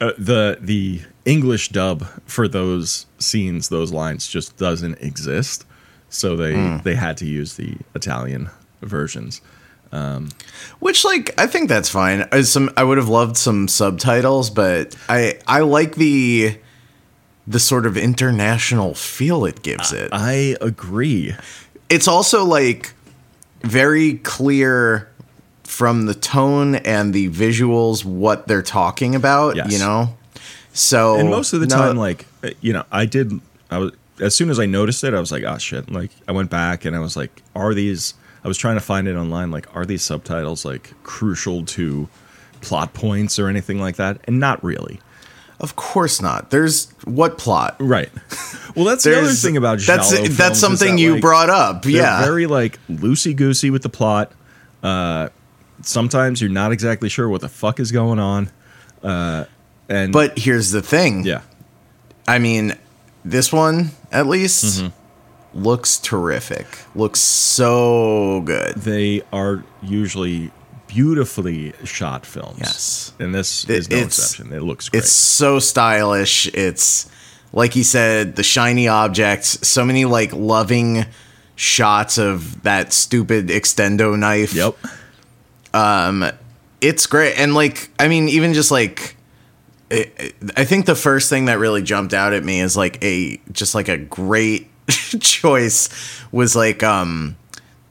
Uh, 0.00 0.12
the 0.16 0.58
the 0.60 1.02
English 1.24 1.68
dub 1.68 2.06
for 2.24 2.48
those 2.48 3.06
scenes, 3.18 3.68
those 3.68 3.92
lines 3.92 4.28
just 4.28 4.56
doesn't 4.56 5.00
exist. 5.00 5.66
So 6.08 6.36
they 6.36 6.54
hmm. 6.54 6.78
they 6.82 6.94
had 6.94 7.16
to 7.18 7.26
use 7.26 7.56
the 7.56 7.76
Italian 7.94 8.50
versions. 8.82 9.40
Um, 9.92 10.30
Which, 10.78 11.04
like, 11.04 11.34
I 11.38 11.46
think 11.46 11.68
that's 11.68 11.88
fine. 11.88 12.22
Uh, 12.32 12.42
Some 12.42 12.70
I 12.76 12.84
would 12.84 12.98
have 12.98 13.08
loved 13.08 13.36
some 13.36 13.68
subtitles, 13.68 14.50
but 14.50 14.96
I 15.08 15.38
I 15.46 15.60
like 15.60 15.96
the 15.96 16.58
the 17.46 17.58
sort 17.58 17.86
of 17.86 17.96
international 17.96 18.94
feel 18.94 19.44
it 19.44 19.62
gives 19.62 19.92
it. 19.92 20.10
I 20.12 20.56
agree. 20.60 21.34
It's 21.88 22.06
also 22.06 22.44
like 22.44 22.94
very 23.62 24.14
clear 24.18 25.09
from 25.70 26.06
the 26.06 26.14
tone 26.14 26.74
and 26.74 27.14
the 27.14 27.30
visuals 27.30 28.04
what 28.04 28.48
they're 28.48 28.60
talking 28.60 29.14
about. 29.14 29.54
Yes. 29.56 29.72
You 29.72 29.78
know, 29.78 30.16
so 30.72 31.16
And 31.16 31.30
most 31.30 31.52
of 31.52 31.60
the 31.60 31.66
no- 31.66 31.76
time, 31.76 31.96
like 31.96 32.26
you 32.60 32.72
know, 32.72 32.84
I 32.90 33.06
did. 33.06 33.40
I 33.70 33.78
was 33.78 33.92
as 34.20 34.34
soon 34.34 34.50
as 34.50 34.58
I 34.58 34.66
noticed 34.66 35.02
it, 35.04 35.14
I 35.14 35.20
was 35.20 35.32
like, 35.32 35.44
oh 35.44 35.56
shit! 35.58 35.90
Like 35.90 36.10
I 36.28 36.32
went 36.32 36.50
back 36.50 36.84
and 36.84 36.94
I 36.94 36.98
was 36.98 37.16
like, 37.16 37.42
are 37.54 37.72
these? 37.72 38.14
I 38.44 38.48
was 38.48 38.58
trying 38.58 38.76
to 38.76 38.80
find 38.80 39.06
it 39.06 39.16
online. 39.16 39.50
Like, 39.50 39.74
are 39.76 39.86
these 39.86 40.02
subtitles 40.02 40.64
like 40.64 40.92
crucial 41.04 41.64
to 41.66 42.08
plot 42.60 42.92
points 42.92 43.38
or 43.38 43.48
anything 43.48 43.78
like 43.80 43.96
that? 43.96 44.18
And 44.24 44.40
not 44.40 44.62
really. 44.64 45.00
of 45.60 45.76
course 45.76 46.20
not. 46.22 46.50
There's 46.50 46.90
what 47.04 47.38
plot? 47.38 47.76
Right. 47.78 48.10
Well, 48.76 48.84
that's 48.84 49.04
the 49.04 49.18
other 49.18 49.28
thing 49.30 49.56
about 49.56 49.78
that's 49.80 50.10
that's 50.36 50.58
something 50.58 50.96
that, 50.96 51.02
you 51.02 51.12
like, 51.14 51.20
brought 51.20 51.50
up. 51.50 51.84
Yeah, 51.86 52.22
very 52.22 52.46
like 52.46 52.78
loosey 52.88 53.34
goosey 53.36 53.70
with 53.70 53.82
the 53.82 53.88
plot. 53.88 54.32
Uh, 54.82 55.28
sometimes 55.82 56.40
you're 56.40 56.50
not 56.50 56.72
exactly 56.72 57.08
sure 57.08 57.28
what 57.28 57.40
the 57.40 57.48
fuck 57.48 57.80
is 57.80 57.92
going 57.92 58.18
on. 58.18 58.50
Uh, 59.02 59.44
and 59.88 60.12
but 60.12 60.38
here's 60.38 60.70
the 60.70 60.82
thing. 60.82 61.24
yeah, 61.24 61.42
I 62.28 62.38
mean, 62.38 62.76
this 63.24 63.52
one 63.52 63.90
at 64.12 64.26
least 64.26 64.64
Mm-hmm. 64.64 65.62
looks 65.62 65.98
terrific. 65.98 66.66
Looks 66.94 67.20
so 67.20 68.42
good. 68.44 68.74
they 68.76 69.22
are 69.32 69.64
usually 69.82 70.50
beautifully 70.86 71.72
shot 71.84 72.26
films. 72.26 72.58
Yes. 72.58 73.12
and 73.18 73.34
this 73.34 73.64
It- 73.64 73.70
is 73.70 73.90
no 73.90 73.98
exception. 73.98 74.52
It 74.52 74.62
looks 74.62 74.88
great. 74.88 75.00
It's 75.04 75.12
so 75.12 75.58
stylish. 75.58 76.46
It's 76.54 77.08
like 77.52 77.74
you 77.76 77.84
said, 77.84 78.36
the 78.36 78.42
shiny 78.42 78.86
objects. 78.88 79.66
So 79.66 79.84
many 79.84 80.04
like 80.04 80.32
loving 80.32 81.06
shots 81.56 82.18
of 82.18 82.62
that 82.62 82.92
stupid 82.92 83.48
extendo 83.48 84.18
knife. 84.18 84.52
yep. 84.54 84.76
It's 85.72 87.06
great 87.06 87.38
and 87.38 87.54
like 87.54 87.90
i 87.98 88.08
mean 88.08 88.28
even 88.28 88.54
just 88.54 88.70
like 88.70 89.16
it, 89.90 90.12
it- 90.18 90.34
i 90.56 90.64
think 90.64 90.86
the 90.86 90.94
first 90.94 91.28
thing 91.28 91.44
that 91.46 91.58
really 91.58 91.82
jumped 91.82 92.14
out 92.14 92.32
at 92.32 92.42
me 92.44 92.60
is 92.60 92.76
like 92.76 93.02
a 93.04 93.38
just 93.52 93.74
like 93.74 93.88
a 93.88 93.98
great 93.98 94.68
choice 95.20 95.88
was 96.32 96.56
like 96.56 96.82
um 96.82 97.36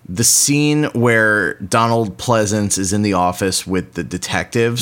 the 0.08 0.24
scene 0.24 0.86
where 0.94 1.54
donald 1.56 2.18
pleasence 2.18 2.78
is 2.80 2.92
in 2.94 3.04
the 3.04 3.14
office 3.14 3.68
with 3.68 3.94
the 3.94 4.04
detectives 4.04 4.82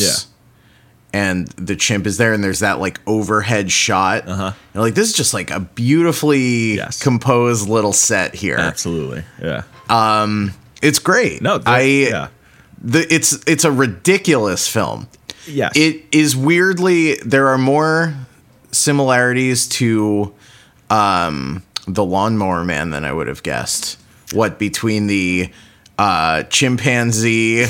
Yeah. 1.14 1.20
and 1.22 1.48
the 1.58 1.76
chimp 1.76 2.08
is 2.08 2.16
there 2.18 2.32
and 2.32 2.42
there's 2.42 2.60
that 2.60 2.80
like 2.80 3.02
overhead 3.06 3.70
shot 3.72 4.26
Uh-huh. 4.28 4.54
and 4.74 4.82
like 4.82 4.94
this 4.96 5.10
is 5.10 5.14
just 5.16 5.34
like 5.34 5.52
a 5.52 5.60
beautifully 5.60 6.76
Yes. 6.76 7.04
composed 7.04 7.68
little 7.68 7.94
set 7.94 8.36
here 8.36 8.56
Absolutely. 8.58 9.24
Yeah. 9.42 9.64
Um 9.90 10.54
it's 10.82 11.00
great 11.00 11.42
No. 11.42 11.60
i 11.66 11.82
yeah. 11.82 12.28
The 12.82 13.06
it's 13.14 13.34
it's 13.48 13.64
a 13.64 13.72
ridiculous 13.72 14.68
film 14.68 15.08
Yes. 15.48 15.78
it 15.78 16.04
is 16.12 16.36
weirdly 16.36 17.16
there 17.16 17.48
are 17.48 17.58
more 17.58 18.14
similarities 18.72 19.68
to 19.70 20.34
um 20.90 21.64
the 21.88 22.04
lawnmower 22.04 22.64
man 22.66 22.90
than 22.90 23.06
i 23.06 23.14
would 23.14 23.28
have 23.28 23.44
guessed 23.44 23.98
what 24.34 24.60
between 24.60 25.08
the 25.08 25.50
uh 25.98 26.44
chimpanzee 26.44 27.66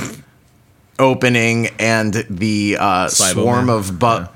opening 0.99 1.67
and 1.79 2.13
the 2.29 2.77
uh 2.79 3.07
swarm 3.07 3.69
of 3.69 3.99
bug 3.99 4.29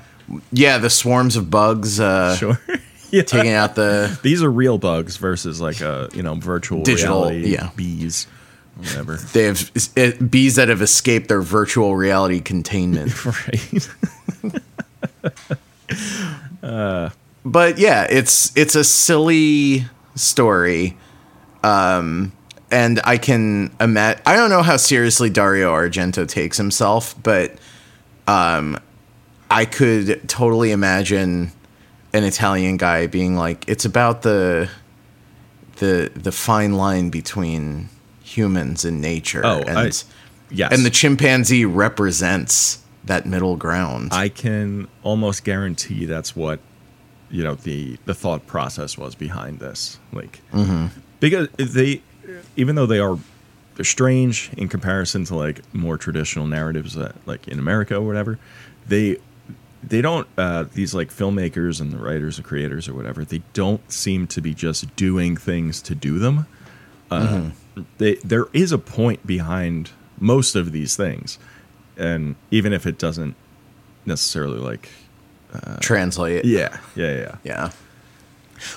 yeah. 0.52 0.78
the 0.78 0.88
swarms 0.90 1.36
of 1.36 1.50
bugs 1.50 1.98
uh 2.00 2.36
sure. 2.36 2.60
yeah. 3.10 3.22
taking 3.22 3.52
out 3.52 3.74
the 3.74 4.18
These 4.22 4.42
are 4.42 4.50
real 4.50 4.78
bugs 4.78 5.16
versus 5.16 5.60
like 5.60 5.80
a 5.80 6.08
you 6.14 6.22
know 6.22 6.34
virtual 6.36 6.82
Digital, 6.82 7.22
reality 7.28 7.52
yeah. 7.52 7.70
bees, 7.76 8.26
whatever. 8.82 9.16
they 9.16 9.44
have 9.44 9.70
it, 9.96 10.30
bees 10.30 10.56
that 10.56 10.68
have 10.68 10.82
escaped 10.82 11.28
their 11.28 11.42
virtual 11.42 11.96
reality 11.96 12.40
containment 12.40 13.24
right. 13.24 13.88
but 17.44 17.78
yeah, 17.78 18.06
it's 18.08 18.56
it's 18.56 18.74
a 18.74 18.84
silly 18.84 19.86
story, 20.14 20.96
um, 21.62 22.32
and 22.70 23.00
I 23.04 23.18
can 23.18 23.74
imagine. 23.80 24.22
I 24.26 24.36
don't 24.36 24.50
know 24.50 24.62
how 24.62 24.76
seriously 24.76 25.30
Dario 25.30 25.72
Argento 25.72 26.26
takes 26.28 26.56
himself, 26.56 27.20
but 27.22 27.52
um, 28.26 28.78
I 29.50 29.64
could 29.64 30.28
totally 30.28 30.70
imagine 30.72 31.52
an 32.12 32.24
Italian 32.24 32.76
guy 32.76 33.06
being 33.06 33.36
like, 33.36 33.68
"It's 33.68 33.84
about 33.84 34.22
the 34.22 34.70
the 35.76 36.12
the 36.14 36.32
fine 36.32 36.74
line 36.74 37.10
between 37.10 37.88
humans 38.36 38.84
in 38.84 39.00
nature." 39.00 39.42
Oh, 39.44 39.60
and 39.60 39.78
I- 39.78 39.90
Yes. 40.54 40.70
And 40.72 40.84
the 40.84 40.90
chimpanzee 40.90 41.64
represents 41.64 42.80
that 43.04 43.24
middle 43.24 43.56
ground. 43.56 44.10
I 44.12 44.28
can 44.28 44.86
almost 45.02 45.44
guarantee 45.44 46.04
that's 46.04 46.36
what 46.36 46.60
you 47.30 47.42
know 47.42 47.54
the 47.54 47.96
the 48.04 48.12
thought 48.12 48.46
process 48.46 48.98
was 48.98 49.14
behind 49.14 49.60
this. 49.60 49.98
Like 50.12 50.40
because 51.20 51.48
they 51.56 52.02
even 52.56 52.74
though 52.76 52.84
they 52.84 52.98
are 52.98 53.18
they're 53.76 53.84
strange 53.86 54.50
in 54.58 54.68
comparison 54.68 55.24
to 55.24 55.34
like 55.36 55.62
more 55.74 55.96
traditional 55.96 56.46
narratives 56.46 56.94
that 56.96 57.14
like 57.26 57.48
in 57.48 57.58
America 57.58 57.96
or 57.96 58.02
whatever, 58.02 58.38
they 58.86 59.16
they 59.82 60.02
don't 60.02 60.26
uh, 60.36 60.64
these 60.74 60.92
like 60.94 61.08
filmmakers 61.10 61.80
and 61.80 61.92
the 61.92 61.98
writers 61.98 62.36
and 62.36 62.44
creators 62.46 62.88
or 62.90 62.94
whatever 62.94 63.24
they 63.24 63.40
don't 63.54 63.90
seem 63.90 64.26
to 64.26 64.42
be 64.42 64.52
just 64.52 64.94
doing 64.96 65.34
things 65.36 65.80
to 65.82 65.94
do 65.94 66.18
them 66.18 66.46
uh, 67.10 67.48
they, 67.98 68.14
there 68.16 68.46
is 68.52 68.72
a 68.72 68.78
point 68.78 69.26
behind 69.26 69.90
most 70.18 70.54
of 70.54 70.72
these 70.72 70.96
things 70.96 71.38
and 71.96 72.36
even 72.50 72.72
if 72.72 72.86
it 72.86 72.98
doesn't 72.98 73.34
necessarily 74.06 74.58
like 74.58 74.88
uh, 75.54 75.76
Translate. 75.80 76.44
yeah 76.44 76.78
yeah 76.96 77.14
yeah 77.16 77.36
Yeah. 77.44 77.70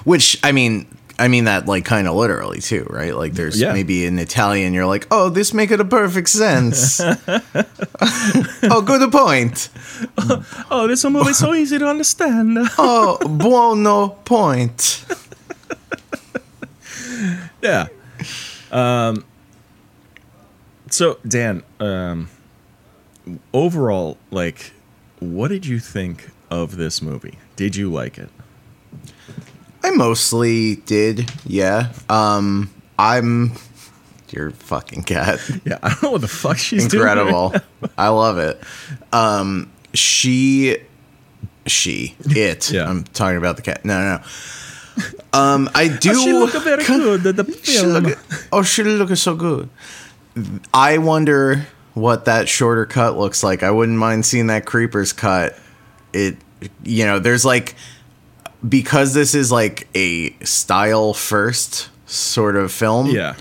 Which 0.04 0.38
I 0.44 0.52
mean, 0.52 0.88
I 1.20 1.28
mean 1.28 1.46
that 1.46 1.68
like 1.68 1.86
kind 1.86 2.08
of 2.08 2.16
literally 2.16 2.60
too, 2.60 2.86
right? 2.90 3.16
Like 3.16 3.34
there's 3.34 3.62
Yeah. 3.62 3.72
maybe 3.72 4.06
in 4.06 4.18
Italian 4.20 4.74
you're 4.74 4.88
like, 4.88 5.06
"Oh, 5.12 5.30
this 5.30 5.54
make 5.54 5.70
it 5.72 5.80
a 5.80 5.86
perfect 5.86 6.28
sense." 6.30 7.00
oh, 8.64 8.82
good 8.84 9.12
point. 9.12 9.70
oh 10.72 10.88
this 10.88 11.06
movie 11.06 11.30
is 11.30 11.38
so 11.38 11.54
easy 11.54 11.78
to 11.78 11.86
understand 11.88 12.58
Oh, 12.78 13.18
buono 13.28 14.10
point. 14.26 15.06
yeah 17.62 17.88
um 18.76 19.24
so 20.90 21.18
dan 21.28 21.64
um 21.80 22.30
overall 23.54 24.18
like 24.32 24.72
what 25.20 25.48
did 25.48 25.66
you 25.66 25.80
think 25.80 26.30
of 26.52 26.76
this 26.78 27.02
movie 27.02 27.38
did 27.56 27.76
you 27.76 27.92
like 27.92 28.18
it 28.18 28.30
I 29.84 29.92
mostly 29.92 30.78
did. 30.78 31.30
Yeah. 31.46 31.92
Um 32.10 32.72
I'm 32.98 33.52
your 34.32 34.50
fucking 34.50 35.04
cat. 35.04 35.40
yeah 35.64 35.78
i 35.84 35.90
don't 35.90 36.02
know 36.04 36.12
what 36.12 36.22
the 36.22 36.28
fuck 36.28 36.58
she's 36.58 36.88
doing. 36.88 37.04
Incredible. 37.08 37.54
I 37.98 38.08
love 38.08 38.40
it. 38.40 38.60
Um 39.14 39.72
she 39.94 40.78
she 41.68 42.16
it. 42.26 42.72
Yeah. 42.72 42.90
I'm 42.90 43.04
talking 43.04 43.38
about 43.38 43.58
the 43.58 43.62
cat. 43.62 43.86
No, 43.86 44.00
no, 44.00 44.18
no. 44.18 44.24
Um 45.34 45.70
I 45.76 45.88
do 45.90 46.12
doing 46.14 46.20
she 46.26 46.34
look 46.34 46.54
very 46.64 46.84
good 46.84 47.24
the, 47.24 47.34
the 47.34 47.60
She 47.64 47.82
look, 47.82 48.18
oh, 48.52 48.64
she 48.64 48.84
looking 48.84 49.16
so 49.16 49.36
good. 49.36 49.70
I 50.74 50.98
wonder 50.98 51.68
what 51.94 52.26
that 52.26 52.48
shorter 52.50 52.86
cut 52.86 53.18
looks 53.18 53.44
like. 53.44 53.64
I 53.64 53.72
wouldn't 53.72 53.98
mind 53.98 54.26
seeing 54.26 54.48
that 54.48 54.66
creepers 54.66 55.14
cut. 55.14 55.58
It, 56.14 56.38
you 56.84 57.06
know, 57.06 57.20
there's 57.20 57.44
like 57.46 57.76
because 58.68 59.14
this 59.14 59.36
is 59.36 59.52
like 59.52 59.88
a 59.96 60.32
style 60.44 61.14
first 61.14 61.90
sort 62.06 62.56
of 62.56 62.72
film. 62.72 63.08
yeah 63.08 63.36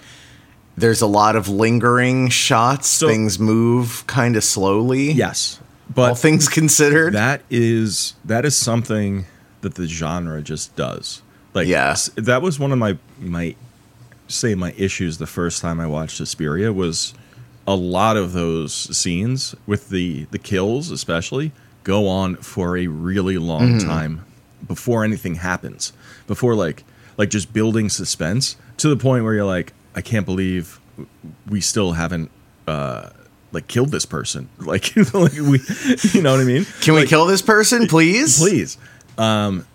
There's 0.77 1.01
a 1.03 1.07
lot 1.07 1.37
of 1.37 1.49
lingering 1.49 2.29
shots. 2.31 2.89
So- 2.89 3.07
things 3.09 3.39
move 3.39 4.05
kind 4.07 4.37
of 4.37 4.43
slowly. 4.45 5.13
yes 5.13 5.61
All 5.61 5.95
but 5.95 6.15
things 6.15 6.49
considered. 6.49 7.13
that 7.15 7.43
is 7.51 8.15
that 8.25 8.45
is 8.45 8.57
something 8.57 9.27
that 9.61 9.75
the 9.77 9.87
genre 9.87 10.43
just 10.43 10.75
does 10.77 11.23
like 11.55 11.67
Yeah. 11.67 11.97
that 12.17 12.43
was 12.43 12.59
one 12.59 12.73
of 12.73 12.79
my 12.79 12.99
my 13.21 13.55
say 14.29 14.55
my 14.55 14.73
issues 14.77 15.19
the 15.19 15.27
first 15.27 15.61
time 15.63 15.79
i 15.81 15.87
watched 15.87 16.17
Suspiria 16.17 16.73
was 16.73 17.15
a 17.67 17.75
lot 17.75 18.17
of 18.17 18.33
those 18.33 18.73
scenes 18.97 19.55
with 19.67 19.89
the 19.91 20.25
the 20.31 20.39
kills 20.39 20.91
especially 20.91 21.53
go 21.83 22.09
on 22.09 22.37
for 22.37 22.77
a 22.77 22.87
really 22.87 23.37
long 23.39 23.79
time 23.79 24.25
before 24.67 25.05
anything 25.05 25.35
happens. 25.35 25.93
Before 26.27 26.55
like 26.55 26.85
like 27.19 27.29
just 27.29 27.53
building 27.53 27.91
suspense 27.91 28.57
to 28.79 28.89
the 28.89 28.97
point 28.97 29.23
where 29.25 29.35
you're 29.35 29.45
like 29.45 29.73
i 29.95 30.01
can't 30.01 30.25
believe 30.25 30.81
we 31.49 31.61
still 31.61 31.93
haven't 31.93 32.31
uh 32.67 33.11
like 33.53 33.67
killed 33.69 33.91
this 33.91 34.07
person. 34.07 34.49
Like, 34.59 34.97
like 35.13 35.33
we 35.35 35.61
you 36.13 36.23
know 36.23 36.33
what 36.33 36.41
i 36.41 36.45
mean? 36.45 36.65
Can 36.81 36.95
we 36.95 37.07
kill 37.07 37.27
this 37.27 37.43
person, 37.43 37.87
please? 37.87 38.39
please. 38.39 38.79
Um 39.19 39.67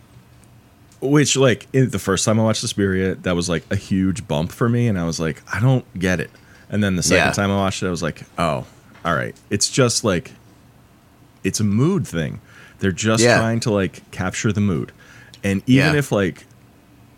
which 1.01 1.35
like 1.38 1.67
in 1.73 1.89
the 1.89 1.99
first 1.99 2.25
time 2.25 2.39
i 2.39 2.43
watched 2.43 2.62
Suspiria, 2.62 3.15
that 3.15 3.35
was 3.35 3.47
like 3.49 3.63
a 3.71 3.75
huge 3.75 4.27
bump 4.27 4.51
for 4.51 4.67
me 4.69 4.88
and 4.88 4.99
i 4.99 5.05
was 5.05 5.19
like 5.19 5.41
i 5.53 5.59
don't 5.59 5.85
get 5.97 6.19
it 6.19 6.29
and 6.69 6.83
then 6.83 6.95
the 6.95 7.03
second 7.03 7.27
Yeah. 7.27 7.31
time 7.31 7.51
i 7.51 7.55
watched 7.55 7.81
it 7.83 7.88
i 7.88 7.89
was 7.91 8.03
like 8.03 8.23
oh 8.38 8.65
all 9.05 9.15
right 9.15 9.35
it's 9.49 9.69
just 9.69 10.03
like 10.03 10.31
it's 11.43 11.59
a 11.59 11.63
mood 11.63 12.05
thing 12.07 12.41
they're 12.79 12.91
just 12.91 13.23
Yeah. 13.23 13.38
trying 13.38 13.59
to 13.62 13.71
like 13.71 14.09
capture 14.12 14.51
the 14.51 14.62
mood 14.62 14.91
and 15.43 15.62
even 15.67 15.93
Yeah. 15.93 15.99
if 15.99 16.12
like 16.12 16.45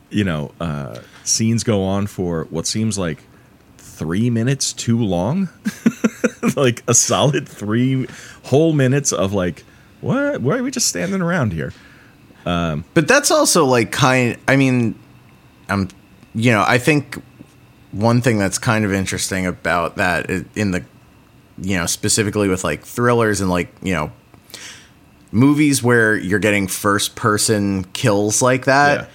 you 0.09 0.23
know 0.23 0.51
uh 0.59 0.99
scenes 1.23 1.63
go 1.63 1.83
on 1.83 2.05
for 2.07 2.45
what 2.51 2.67
seems 2.67 2.97
like 2.99 3.23
three 3.77 4.29
minutes 4.29 4.73
too 4.73 4.97
long 4.99 5.49
like 6.55 6.83
a 6.87 6.93
solid 6.93 7.47
three 7.47 8.07
whole 8.45 8.73
minutes 8.73 9.11
of 9.11 9.33
like 9.33 9.63
what 10.01 10.41
why 10.41 10.57
are 10.57 10.63
we 10.63 10.71
just 10.71 10.87
standing 10.87 11.21
around 11.21 11.53
here 11.53 11.71
Um, 12.45 12.85
but 12.93 13.07
that's 13.07 13.31
also 13.31 13.65
like 13.65 13.91
kind. 13.91 14.37
I 14.47 14.55
mean, 14.55 14.97
I'm. 15.69 15.89
You 16.33 16.51
know, 16.51 16.63
I 16.65 16.77
think 16.77 17.21
one 17.91 18.21
thing 18.21 18.37
that's 18.37 18.57
kind 18.57 18.85
of 18.85 18.93
interesting 18.93 19.45
about 19.45 19.97
that 19.97 20.29
in 20.55 20.71
the, 20.71 20.85
you 21.57 21.77
know, 21.77 21.85
specifically 21.85 22.47
with 22.47 22.63
like 22.63 22.83
thrillers 22.83 23.41
and 23.41 23.49
like 23.49 23.69
you 23.81 23.93
know, 23.93 24.11
movies 25.31 25.83
where 25.83 26.15
you're 26.15 26.39
getting 26.39 26.67
first 26.67 27.15
person 27.15 27.83
kills 27.85 28.41
like 28.41 28.65
that. 28.65 29.01
Yeah. 29.01 29.07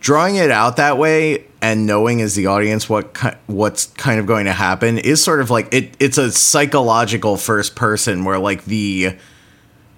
Drawing 0.00 0.36
it 0.36 0.50
out 0.50 0.76
that 0.76 0.98
way 0.98 1.46
and 1.60 1.86
knowing 1.86 2.20
as 2.20 2.34
the 2.34 2.46
audience 2.46 2.88
what 2.88 3.14
ki- 3.14 3.36
what's 3.46 3.86
kind 3.86 4.20
of 4.20 4.26
going 4.26 4.44
to 4.44 4.52
happen 4.52 4.98
is 4.98 5.22
sort 5.22 5.40
of 5.40 5.50
like 5.50 5.72
it. 5.72 5.96
It's 5.98 6.18
a 6.18 6.30
psychological 6.30 7.36
first 7.36 7.74
person 7.74 8.24
where 8.24 8.38
like 8.38 8.64
the 8.66 9.16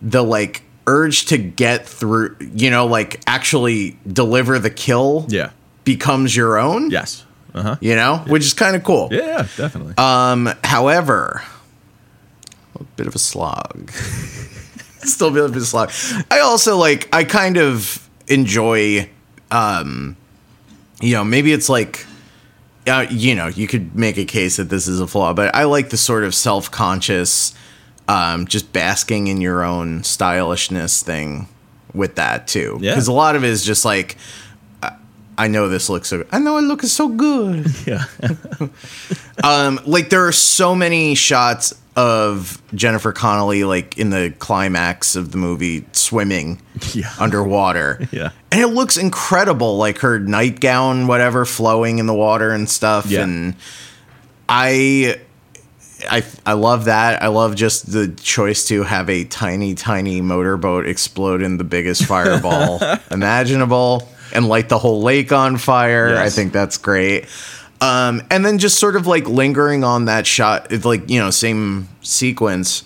the 0.00 0.22
like 0.22 0.62
urge 0.88 1.26
to 1.26 1.36
get 1.38 1.86
through 1.86 2.34
you 2.40 2.70
know 2.70 2.86
like 2.86 3.20
actually 3.26 3.98
deliver 4.10 4.58
the 4.58 4.70
kill 4.70 5.26
yeah. 5.28 5.50
becomes 5.84 6.34
your 6.34 6.58
own? 6.58 6.90
Yes. 6.90 7.24
Uh-huh. 7.54 7.76
You 7.80 7.94
know? 7.94 8.24
Which 8.26 8.44
is 8.44 8.54
kind 8.54 8.74
of 8.74 8.82
cool. 8.84 9.08
Yeah, 9.12 9.20
yeah 9.20 9.48
definitely. 9.56 9.94
Um 9.98 10.50
however 10.64 11.42
a 12.80 12.84
bit 12.96 13.06
of 13.06 13.14
a 13.14 13.18
slog. 13.18 13.90
Still 15.00 15.28
a 15.28 15.32
bit 15.32 15.44
of 15.44 15.54
a 15.54 15.60
slog. 15.60 15.92
I 16.30 16.40
also 16.40 16.76
like 16.76 17.08
i 17.14 17.22
kind 17.22 17.58
of 17.58 18.08
enjoy 18.26 19.08
um 19.50 20.16
you 21.00 21.14
know 21.14 21.24
maybe 21.24 21.52
it's 21.52 21.68
like 21.68 22.06
uh, 22.86 23.06
you 23.10 23.34
know 23.34 23.48
you 23.48 23.66
could 23.66 23.94
make 23.94 24.16
a 24.16 24.24
case 24.24 24.56
that 24.56 24.70
this 24.70 24.88
is 24.88 24.98
a 24.98 25.06
flaw 25.06 25.34
but 25.34 25.54
i 25.54 25.64
like 25.64 25.90
the 25.90 25.96
sort 25.96 26.24
of 26.24 26.34
self-conscious 26.34 27.54
um 28.08 28.46
just 28.46 28.72
basking 28.72 29.26
in 29.28 29.40
your 29.40 29.62
own 29.62 30.02
stylishness 30.02 31.02
thing 31.02 31.46
with 31.94 32.16
that 32.16 32.48
too 32.48 32.78
Yeah. 32.80 32.92
because 32.92 33.06
a 33.08 33.12
lot 33.12 33.36
of 33.36 33.44
it 33.44 33.50
is 33.50 33.64
just 33.64 33.84
like 33.84 34.16
I- 34.82 34.96
I 35.36 35.46
know 35.48 35.68
this 35.68 35.88
looks 35.88 36.08
so. 36.08 36.24
I 36.32 36.40
know 36.40 36.56
it 36.58 36.62
looks 36.62 36.90
so 36.90 37.08
good. 37.08 37.66
yeah 37.86 38.04
Um, 39.44 39.78
like 39.86 40.10
there 40.10 40.26
are 40.26 40.32
so 40.32 40.74
many 40.74 41.14
shots 41.14 41.72
of 41.94 42.60
Jennifer 42.74 43.12
Connelly, 43.12 43.62
like 43.64 43.96
in 43.98 44.10
the 44.10 44.32
climax 44.38 45.14
of 45.16 45.30
the 45.32 45.38
movie, 45.38 45.84
swimming 45.92 46.60
Yeah. 46.94 47.12
underwater. 47.20 48.06
Yeah. 48.10 48.30
and 48.50 48.60
it 48.60 48.68
looks 48.68 48.96
incredible, 48.96 49.76
like 49.78 49.98
her 49.98 50.18
nightgown, 50.18 51.06
whatever, 51.06 51.44
flowing 51.44 51.98
in 51.98 52.06
the 52.06 52.14
water 52.14 52.50
and 52.50 52.68
stuff. 52.68 53.06
Yeah. 53.06 53.22
And 53.22 53.54
I, 54.48 55.20
I, 56.10 56.22
I 56.46 56.52
love 56.52 56.84
that. 56.84 57.22
I 57.22 57.28
love 57.28 57.54
just 57.56 57.90
the 57.90 58.08
choice 58.08 58.66
to 58.68 58.82
have 58.84 59.08
a 59.10 59.24
tiny, 59.24 59.74
tiny 59.74 60.20
motorboat 60.20 60.86
explode 60.86 61.42
in 61.42 61.56
the 61.56 61.64
biggest 61.64 62.04
fireball 62.04 62.80
imaginable 63.10 64.08
and 64.32 64.46
light 64.48 64.68
the 64.68 64.78
whole 64.78 65.02
lake 65.02 65.32
on 65.32 65.56
fire. 65.56 66.16
I 66.16 66.30
think 66.30 66.52
that's 66.52 66.76
great. 66.78 67.26
Um, 67.80 68.22
and 68.30 68.44
then 68.44 68.58
just 68.58 68.78
sort 68.78 68.96
of 68.96 69.06
like 69.06 69.26
lingering 69.28 69.84
on 69.84 70.04
that 70.06 70.26
shot, 70.26 70.70
it's 70.72 70.84
like, 70.84 71.08
you 71.10 71.18
know, 71.20 71.30
same 71.30 71.88
sequence. 72.02 72.84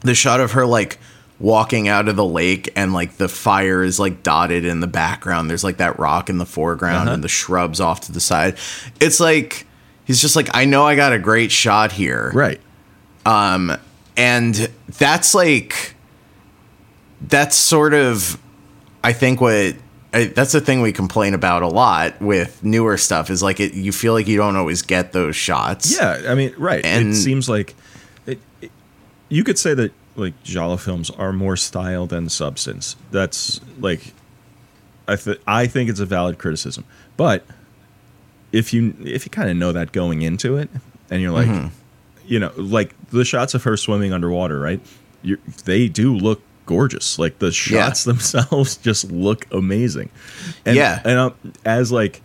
The 0.00 0.14
shot 0.14 0.40
of 0.40 0.52
her 0.52 0.66
like 0.66 0.98
walking 1.38 1.88
out 1.88 2.06
of 2.08 2.16
the 2.16 2.24
lake 2.24 2.70
and 2.76 2.92
like 2.92 3.16
the 3.16 3.28
fire 3.28 3.82
is 3.82 3.98
like 3.98 4.22
dotted 4.22 4.64
in 4.64 4.80
the 4.80 4.86
background. 4.86 5.48
There's 5.48 5.64
like 5.64 5.78
that 5.78 5.98
rock 5.98 6.28
in 6.28 6.38
the 6.38 6.46
foreground 6.46 7.08
Uh-huh. 7.08 7.14
and 7.14 7.24
the 7.24 7.28
shrubs 7.28 7.80
off 7.80 8.02
to 8.02 8.12
the 8.12 8.20
side. 8.20 8.56
It's 9.00 9.20
like 9.20 9.66
he's 10.10 10.20
just 10.20 10.34
like, 10.34 10.48
I 10.54 10.64
know 10.64 10.84
I 10.84 10.96
got 10.96 11.12
a 11.12 11.18
great 11.20 11.52
shot 11.52 11.92
here 11.92 12.32
right 12.34 12.60
Um, 13.24 13.76
and 14.16 14.54
that's 14.98 15.34
like 15.36 15.94
that's 17.20 17.54
sort 17.54 17.94
of 17.94 18.38
i 19.04 19.12
think 19.12 19.40
what 19.40 19.76
I, 20.12 20.24
that's 20.24 20.52
the 20.52 20.60
thing 20.60 20.80
we 20.80 20.90
complain 20.92 21.34
about 21.34 21.62
a 21.62 21.68
lot 21.68 22.20
with 22.20 22.64
newer 22.64 22.96
stuff 22.96 23.30
is 23.30 23.42
like 23.42 23.60
it 23.60 23.74
you 23.74 23.92
feel 23.92 24.12
like 24.14 24.26
you 24.26 24.36
don't 24.36 24.56
always 24.56 24.82
get 24.82 25.12
those 25.12 25.36
shots 25.36 25.94
yeah 25.94 26.22
i 26.28 26.34
mean 26.34 26.54
right 26.58 26.84
And- 26.84 27.10
it 27.10 27.14
seems 27.14 27.48
like 27.48 27.74
it 28.26 28.38
you 29.28 29.44
could 29.44 29.58
say 29.58 29.74
that 29.74 29.92
like 30.16 30.42
giallo 30.42 30.76
films 30.76 31.10
are 31.10 31.32
more 31.32 31.56
style 31.56 32.06
than 32.06 32.28
substance. 32.28 32.96
That's 33.12 33.60
like 33.78 34.12
I 35.06 35.16
th- 35.16 35.40
I 35.46 35.66
think 35.68 35.88
it's 35.88 36.00
a 36.00 36.04
valid 36.06 36.36
criticism. 36.38 36.84
But 37.16 37.46
if 38.52 38.72
you 38.72 38.94
if 39.04 39.24
you 39.26 39.30
kind 39.30 39.50
of 39.50 39.56
know 39.56 39.72
that 39.72 39.92
going 39.92 40.22
into 40.22 40.56
it 40.56 40.68
and 41.10 41.20
you're 41.22 41.32
like 41.32 41.46
Mm-hmm. 41.48 41.68
you 42.26 42.38
know, 42.38 42.52
like 42.56 42.94
the 43.10 43.24
shots 43.24 43.54
of 43.54 43.62
her 43.64 43.76
swimming 43.76 44.12
underwater, 44.12 44.58
right? 44.60 44.80
you 45.22 45.36
they 45.64 45.86
do 45.88 46.16
look 46.16 46.40
gorgeous. 46.66 47.18
Like 47.18 47.38
the 47.40 47.52
shots 47.52 48.04
themselves 48.10 48.76
just 48.76 49.10
look 49.12 49.46
amazing. 49.52 50.08
And, 50.64 50.76
Yeah. 50.76 51.00
And 51.04 51.18
um, 51.18 51.34
as 51.64 51.92
like, 51.92 52.22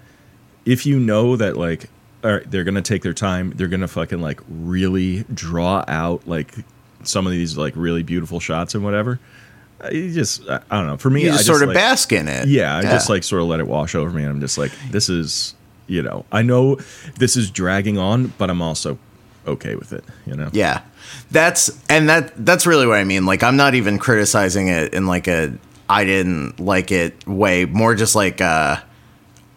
if 0.65 0.85
you 0.85 0.99
know 0.99 1.35
that 1.35 1.57
like, 1.57 1.89
all 2.23 2.31
right, 2.33 2.49
they're 2.51 2.63
gonna 2.63 2.81
take 2.81 3.01
their 3.03 3.13
time, 3.13 3.51
they're 3.55 3.67
gonna 3.67 3.87
fucking 3.87 4.21
like 4.21 4.39
really 4.47 5.25
draw 5.33 5.83
out 5.87 6.27
like 6.27 6.53
some 7.03 7.25
of 7.27 7.31
these 7.33 7.57
like 7.57 7.73
really 7.75 8.01
beautiful 8.03 8.39
shots 8.39 8.73
and 8.75 8.83
whatever. 8.83 9.19
uh, 9.83 9.89
You 9.91 10.11
just, 10.13 10.47
I 10.49 10.59
don't 10.71 10.87
know. 10.87 10.97
For 10.97 11.09
me, 11.09 11.21
You 11.23 11.27
I 11.27 11.31
just 11.33 11.45
just 11.45 11.47
sort 11.47 11.61
of 11.61 11.67
like, 11.69 11.75
bask 11.75 12.11
in 12.13 12.27
it. 12.27 12.47
yeah, 12.47 12.77
I 12.77 12.81
just 12.83 13.09
like 13.09 13.23
sort 13.23 13.41
of 13.41 13.47
let 13.49 13.59
it 13.59 13.67
wash 13.67 13.93
over 13.93 14.09
me, 14.09 14.23
and 14.23 14.31
I'm 14.31 14.39
just 14.39 14.57
like, 14.57 14.71
this 14.91 15.09
is, 15.09 15.53
you 15.87 16.01
know, 16.01 16.25
I 16.31 16.41
know 16.41 16.77
this 17.17 17.35
is 17.35 17.51
dragging 17.51 17.97
on, 17.97 18.33
but 18.37 18.49
I'm 18.49 18.61
also 18.61 18.97
okay 19.47 19.75
with 19.75 19.93
it, 19.93 20.03
you 20.25 20.35
know. 20.35 20.49
Yeah. 20.53 20.81
That's 21.31 21.69
and 21.89 22.09
that 22.09 22.33
that's 22.45 22.65
really 22.65 22.87
what 22.87 22.97
I 22.97 23.03
mean. 23.03 23.25
Like 23.25 23.43
I'm 23.43 23.57
not 23.57 23.75
even 23.75 23.99
criticizing 23.99 24.67
it 24.67 24.93
in 24.93 25.05
like 25.05 25.27
a 25.27 25.53
I 25.87 26.03
didn't 26.03 26.59
like 26.59 26.91
it 26.91 27.27
way. 27.27 27.65
More 27.65 27.95
just 27.95 28.15
like 28.15 28.41
uh 28.41 28.77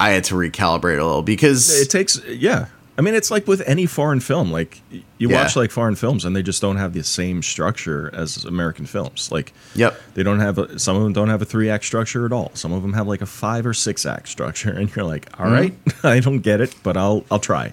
I 0.01 0.11
had 0.11 0.25
to 0.25 0.35
recalibrate 0.35 1.01
a 1.01 1.05
little 1.05 1.23
because 1.23 1.81
It 1.81 1.91
takes, 1.91 2.23
yeah. 2.27 2.67
I 2.99 3.01
mean, 3.01 3.15
it's 3.15 3.31
like 3.31 3.47
with 3.47 3.63
any 3.65 3.87
foreign 3.87 4.19
film. 4.19 4.51
Like 4.51 4.83
you 5.19 5.29
Yeah. 5.31 5.43
watch 5.43 5.55
like 5.55 5.71
foreign 5.71 5.95
films, 5.95 6.25
and 6.25 6.35
they 6.35 6.43
just 6.43 6.61
don't 6.61 6.79
have 6.79 6.93
the 6.93 7.05
same 7.05 7.43
structure 7.43 8.11
as 8.13 8.45
American 8.45 8.87
films. 8.87 9.31
Like, 9.31 9.53
Yep. 9.77 10.01
they 10.15 10.25
don't 10.25 10.41
have 10.41 10.59
a, 10.59 10.79
some 10.81 10.97
of 10.97 11.05
them 11.05 11.13
don't 11.13 11.29
have 11.29 11.41
a 11.41 11.45
three 11.45 11.71
act 11.71 11.85
structure 11.85 12.27
at 12.27 12.33
all. 12.33 12.51
Some 12.55 12.73
of 12.73 12.83
them 12.83 12.95
have 12.95 13.07
like 13.07 13.23
a 13.23 13.27
five 13.27 13.65
or 13.65 13.73
six 13.73 14.05
act 14.05 14.29
structure, 14.29 14.71
and 14.71 14.95
you're 14.95 15.05
like, 15.05 15.29
all 15.39 15.47
mm-hmm. 15.47 15.55
right, 15.55 15.75
I 16.03 16.19
don't 16.19 16.41
get 16.41 16.61
it, 16.61 16.75
but 16.83 16.97
I'll 16.97 17.25
I'll 17.31 17.39
try. 17.39 17.73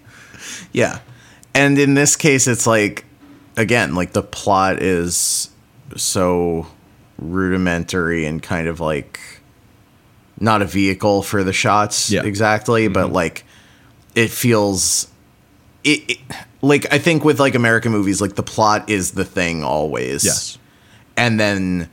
Yeah. 0.72 1.00
And 1.56 1.80
in 1.80 1.96
this 1.96 2.16
case, 2.16 2.48
it's 2.48 2.68
like, 2.68 3.06
again, 3.58 3.96
like 3.96 4.14
the 4.14 4.22
plot 4.22 4.80
is 4.82 5.50
so 5.96 6.68
rudimentary 7.18 8.26
and 8.26 8.44
kind 8.44 8.68
of 8.68 8.80
like 8.80 9.20
not 10.40 10.62
a 10.62 10.66
vehicle 10.66 11.24
for 11.24 11.44
the 11.44 11.54
shots 11.54 12.12
Yeah. 12.12 12.24
exactly, 12.24 12.90
but 12.90 13.06
mm-hmm. 13.06 13.16
like 13.16 13.44
it 14.14 14.30
feels. 14.30 15.08
It, 15.86 16.10
it 16.12 16.18
like 16.62 16.92
I 16.92 16.98
think 16.98 17.24
with 17.24 17.40
like 17.40 17.56
American 17.56 17.92
movies, 17.94 18.20
like 18.20 18.36
the 18.36 18.44
plot 18.44 18.90
is 18.90 19.12
the 19.12 19.24
thing 19.26 19.64
always. 19.64 20.26
Yes. 20.26 20.58
And 21.16 21.40
then 21.40 21.90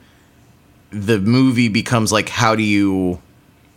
the 0.89 1.19
movie 1.19 1.69
becomes 1.69 2.11
like, 2.11 2.27
how 2.27 2.55
do 2.55 2.63
you 2.63 3.21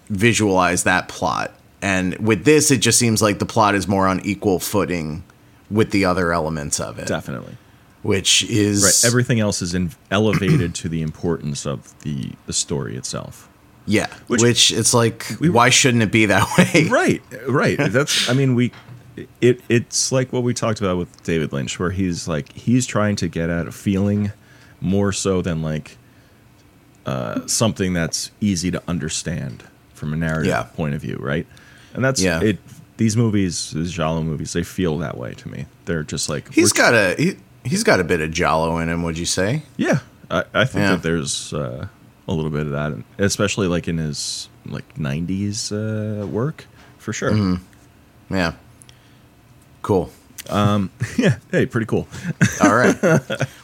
visualize 0.09 0.85
that 0.85 1.09
plot? 1.09 1.52
And 1.83 2.16
with 2.18 2.44
this, 2.44 2.70
it 2.70 2.79
just 2.79 2.98
seems 2.98 3.22
like 3.22 3.38
the 3.38 3.46
plot 3.46 3.74
is 3.74 3.87
more 3.87 4.07
on 4.07 4.20
equal 4.24 4.59
footing 4.59 5.22
with 5.70 5.90
the 5.90 6.05
other 6.05 6.33
elements 6.33 6.81
of 6.81 6.98
it, 6.98 7.07
Definitely. 7.07 7.57
which 8.02 8.44
is 8.44 8.83
Right. 8.85 9.09
Everything 9.09 9.40
else 9.40 9.62
is 9.62 9.74
in, 9.74 9.90
elevated 10.11 10.74
to 10.76 10.88
the 10.88 11.02
importance 11.02 11.66
of 11.66 11.98
the 12.00 12.31
the 12.46 12.52
story 12.52 12.96
itself. 12.96 13.48
yeah. 13.87 14.07
Which- 14.29 14.42
Which, 14.42 14.72
it's 14.72 14.94
like, 14.94 15.26
We- 15.40 15.48
why 15.50 15.70
shouldn't 15.70 16.02
it 16.02 16.11
be 16.12 16.26
that 16.26 16.46
way? 16.59 16.88
right 16.88 17.22
right 17.48 17.76
that's 17.92 18.29
i 18.29 18.33
mean 18.33 18.55
we 18.55 18.72
it 19.40 19.61
it's 19.68 20.12
like 20.12 20.33
what 20.33 20.42
we 20.42 20.52
talked 20.52 20.81
about 20.81 20.98
with 20.98 21.22
david 21.22 21.52
lynch 21.52 21.79
where 21.79 21.90
he's 21.90 22.29
like 22.29 22.52
he's 22.52 22.87
trying 22.87 23.16
to 23.16 23.29
get 23.29 23.48
at 23.50 23.66
a 23.66 23.72
feeling 23.72 24.31
more 24.81 25.12
so 25.12 25.40
than 25.42 25.62
like 25.62 25.96
uh 27.07 27.46
something 27.46 27.92
that's 27.92 28.31
easy 28.40 28.70
to 28.70 28.83
understand 28.88 29.64
from 29.94 30.12
a 30.12 30.16
narrative 30.16 30.46
Yeah. 30.46 30.64
point 30.64 30.94
of 30.94 31.00
view 31.00 31.16
right 31.20 31.46
and 31.94 32.05
that's 32.05 32.20
Yeah. 32.22 32.40
it 32.42 32.59
these 32.96 33.16
movies 33.16 33.70
these 33.72 33.92
giallo 33.92 34.22
movies 34.22 34.52
they 34.52 34.62
feel 34.62 34.98
that 34.98 35.16
way 35.16 35.35
to 35.35 35.48
me 35.48 35.66
they're 35.85 36.02
just 36.02 36.29
like 36.29 36.52
He's 36.52 36.72
got 36.72 36.94
a 36.94 37.14
he, 37.18 37.37
he's 37.64 37.85
got 37.85 38.00
a 38.00 38.05
bit 38.05 38.20
of 38.20 38.31
Giallo 38.31 38.79
in 38.79 38.88
him. 38.88 39.02
Would 39.02 39.18
you 39.18 39.26
say? 39.26 39.62
yeah 39.76 40.00
i, 40.31 40.44
I 40.52 40.64
think 40.64 40.83
Yeah. 40.83 40.90
that 40.92 41.02
there's 41.02 41.52
uh 41.55 41.88
a 42.29 42.33
little 42.33 42.50
bit 42.50 42.66
of 42.66 42.72
that 42.72 42.92
especially 43.18 43.68
like 43.68 43.87
in 43.87 43.98
his 43.98 44.48
like 44.66 44.96
90s 44.96 45.70
uh 45.72 46.26
work 46.26 46.66
for 46.98 47.12
sure 47.12 47.31
Mm-hmm. 47.31 48.35
Yeah. 48.35 48.52
Cool. 49.87 50.11
yeah 51.16 51.38
hey 51.53 51.64
pretty 51.64 51.87
cool 51.87 52.09
All 52.61 52.75
right. 52.75 52.96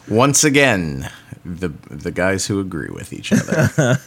Once 0.09 0.45
again, 0.45 1.11
the 1.45 1.71
the 1.91 2.13
guys 2.13 2.47
who 2.47 2.61
agree 2.61 2.91
with 2.91 3.13
each 3.13 3.33
other. 3.33 3.99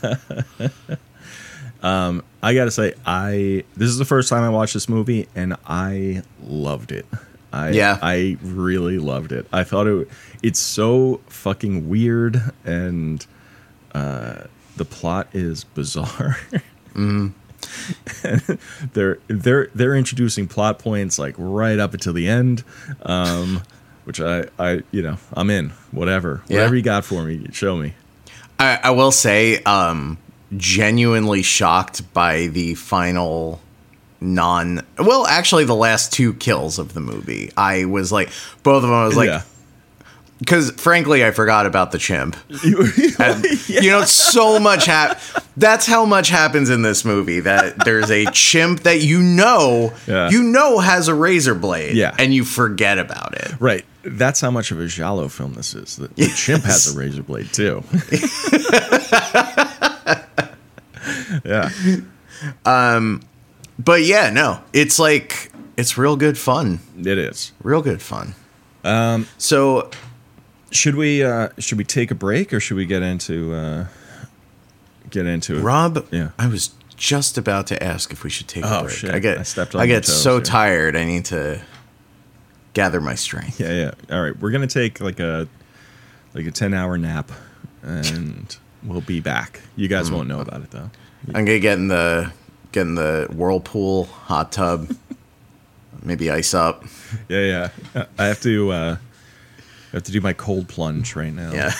I 2.41 2.53
gotta 2.53 2.71
say, 2.71 2.93
I 3.05 3.65
this 3.75 3.89
is 3.89 3.97
the 3.97 4.05
first 4.05 4.29
time 4.29 4.43
I 4.43 4.49
watched 4.49 4.73
this 4.75 4.87
movie, 4.87 5.27
and 5.35 5.57
I 5.67 6.23
loved 6.41 6.93
it. 6.93 7.05
I 7.51 7.71
Yeah. 7.71 7.99
I 8.01 8.37
really 8.41 8.97
loved 8.97 9.33
it. 9.33 9.45
I 9.51 9.65
thought 9.65 9.85
it 9.85 10.07
it's 10.41 10.59
so 10.59 11.19
fucking 11.27 11.89
weird, 11.89 12.41
and 12.63 13.25
uh, 13.93 14.43
the 14.77 14.85
plot 14.85 15.27
is 15.33 15.65
bizarre. 15.65 16.37
Mm-hmm. 16.93 17.27
they're 18.93 19.19
they're 19.27 19.67
they're 19.75 19.95
introducing 19.95 20.47
plot 20.47 20.79
points 20.79 21.17
like 21.19 21.35
right 21.37 21.79
up 21.79 21.93
until 21.93 22.13
the 22.13 22.27
end, 22.27 22.63
um, 23.03 23.61
which 24.05 24.19
I 24.21 24.45
I 24.59 24.83
you 24.91 25.01
know 25.01 25.17
I'm 25.33 25.49
in 25.49 25.69
whatever 25.91 26.41
Yeah. 26.47 26.57
whatever 26.57 26.75
you 26.75 26.81
got 26.81 27.05
for 27.05 27.23
me, 27.23 27.47
show 27.51 27.77
me. 27.77 27.93
I, 28.57 28.79
I 28.83 28.89
will 28.91 29.11
say, 29.11 29.61
um, 29.63 30.17
genuinely 30.55 31.41
shocked 31.41 32.13
by 32.13 32.47
the 32.47 32.75
final 32.75 33.59
non. 34.21 34.85
Well, 34.97 35.27
actually, 35.27 35.65
the 35.65 35.75
last 35.75 36.13
two 36.13 36.33
kills 36.35 36.79
of 36.79 36.93
the 36.93 37.01
movie. 37.01 37.51
I 37.57 37.83
was 37.85 38.11
like, 38.13 38.29
both 38.63 38.77
of 38.77 38.83
them. 38.83 38.93
I 38.93 39.05
was 39.05 39.17
like, 39.17 39.27
yeah. 39.27 39.41
Because 40.39 40.71
frankly, 40.71 41.23
I 41.25 41.31
forgot 41.31 41.65
about 41.65 41.91
the 41.91 41.97
chimp. 41.97 42.35
You- 42.63 42.87
And, 43.19 43.45
You 43.69 43.89
know, 43.91 44.03
so 44.03 44.59
much 44.59 44.85
hap- 44.85 45.19
That's 45.57 45.85
how 45.85 46.05
much 46.05 46.29
happens 46.29 46.69
in 46.69 46.81
this 46.81 47.05
movie. 47.05 47.39
That 47.41 47.83
there's 47.85 48.11
a 48.11 48.25
chimp 48.31 48.81
that 48.81 49.01
you 49.01 49.21
know, 49.21 49.93
Yeah. 50.07 50.29
you 50.29 50.43
know, 50.43 50.79
has 50.79 51.07
a 51.07 51.15
razor 51.15 51.55
blade. 51.55 51.95
Yeah. 51.95 52.13
and 52.19 52.33
you 52.33 52.43
forget 52.43 52.99
about 52.99 53.35
it. 53.35 53.53
Right. 53.59 53.85
That's 54.03 54.39
how 54.41 54.51
much 54.51 54.71
of 54.71 54.79
a 54.79 54.85
Giallo 54.87 55.29
film 55.29 55.53
this 55.55 55.73
is. 55.73 55.95
The, 55.95 56.09
the 56.09 56.27
chimp 56.35 56.63
has 56.65 56.93
a 56.93 56.97
razor 56.99 57.23
blade 57.23 57.51
too. 57.51 57.83
yeah. 61.45 61.69
Um, 62.65 63.21
but 63.79 64.03
yeah, 64.03 64.29
no, 64.29 64.61
it's 64.73 64.99
like 64.99 65.51
it's 65.77 65.97
real 65.97 66.15
good 66.15 66.37
fun. 66.37 66.79
It 66.99 67.17
is. 67.17 67.51
Real 67.63 67.81
good 67.81 68.01
fun. 68.01 68.35
Um. 68.83 69.27
So 69.37 69.89
Should 70.75 70.95
we 70.95 71.23
uh 71.23 71.49
should 71.57 71.77
we 71.77 71.83
take 71.83 72.11
a 72.11 72.15
break 72.15 72.53
or 72.53 72.59
should 72.59 72.77
we 72.77 72.85
get 72.85 73.01
into 73.01 73.53
uh 73.53 73.85
get 75.09 75.25
into 75.25 75.57
it? 75.57 75.61
Rob, 75.61 76.05
Yeah. 76.11 76.29
I 76.37 76.47
was 76.47 76.71
just 76.97 77.37
about 77.37 77.67
to 77.67 77.81
ask 77.83 78.11
if 78.11 78.23
we 78.23 78.29
should 78.29 78.47
take 78.47 78.63
a 78.63 78.77
Oh, 78.79 78.83
break. 78.83 78.95
shit. 78.95 79.13
I 79.13 79.19
get 79.19 79.37
I 79.39 79.43
stepped 79.43 79.75
on 79.75 79.81
I 79.81 79.87
get 79.87 80.05
so 80.05 80.35
here. 80.35 80.41
tired. 80.43 80.95
I 80.95 81.05
need 81.05 81.25
to 81.25 81.61
gather 82.73 82.99
my 83.01 83.15
strength. 83.15 83.59
Yeah, 83.59 83.71
yeah. 83.71 83.91
All 84.15 84.21
right. 84.21 84.37
We're 84.37 84.51
going 84.51 84.67
to 84.67 84.73
take 84.73 84.99
like 85.01 85.19
a 85.19 85.47
like 86.33 86.45
a 86.45 86.51
10-hour 86.51 86.97
nap 86.97 87.31
and 87.81 88.55
we'll 88.83 89.01
be 89.01 89.19
back. 89.21 89.61
You 89.77 89.87
guys 89.87 90.11
won't 90.11 90.27
know 90.27 90.41
about 90.41 90.61
it 90.61 90.71
though. 90.71 90.89
I'm 91.33 91.45
gonna 91.45 91.59
get 91.59 91.77
in 91.79 91.87
the 91.87 92.31
get 92.71 92.81
in 92.81 92.95
the 92.95 93.27
whirlpool 93.33 94.05
hot 94.05 94.51
tub. 94.51 94.93
Maybe 96.03 96.29
ice 96.29 96.53
up. 96.53 96.83
Yeah, 97.29 97.69
yeah. 97.95 98.05
I 98.19 98.25
have 98.25 98.41
to 98.41 98.71
uh 98.71 98.97
I 99.95 99.97
have 99.97 100.03
to 100.03 100.11
do 100.11 100.19
my 100.19 100.33
cold 100.33 100.67
plunge 100.67 101.15
right 101.15 101.33
now. 101.33 101.53
Yeah. 101.53 101.71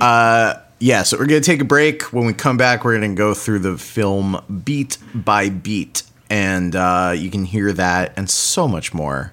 uh, 0.00 0.60
yeah, 0.78 1.02
so 1.02 1.18
we're 1.18 1.26
going 1.26 1.42
to 1.42 1.44
take 1.44 1.60
a 1.60 1.64
break. 1.64 2.12
When 2.12 2.24
we 2.24 2.32
come 2.32 2.56
back, 2.56 2.84
we're 2.84 2.96
going 2.96 3.16
to 3.16 3.18
go 3.18 3.34
through 3.34 3.58
the 3.58 3.76
film 3.76 4.40
beat 4.64 4.96
by 5.12 5.48
beat. 5.48 6.04
And 6.30 6.76
uh, 6.76 7.14
you 7.16 7.32
can 7.32 7.46
hear 7.46 7.72
that 7.72 8.12
and 8.16 8.30
so 8.30 8.68
much 8.68 8.94
more 8.94 9.32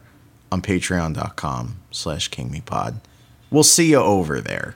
on 0.52 0.64
patreon.com 0.64 1.82
slash 1.92 2.32
kingmepod. 2.32 2.96
We'll 3.52 3.62
see 3.62 3.92
you 3.92 3.98
over 4.00 4.42
there. 4.42 4.74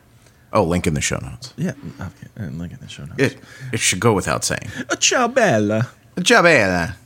Oh, 0.53 0.61
link 0.63 0.85
in 0.85 0.93
the 0.93 1.01
show 1.01 1.17
notes. 1.17 1.55
Yeah. 1.57 1.73
Okay. 1.99 2.49
Link 2.51 2.71
in 2.71 2.79
the 2.81 2.87
show 2.87 3.05
notes. 3.05 3.19
It, 3.19 3.37
it 3.73 3.79
should 3.79 3.99
go 3.99 4.13
without 4.13 4.43
saying. 4.43 4.69
Ciao 4.99 5.27
bella. 5.27 5.89
Ciao, 6.23 6.43
bella. 6.43 6.97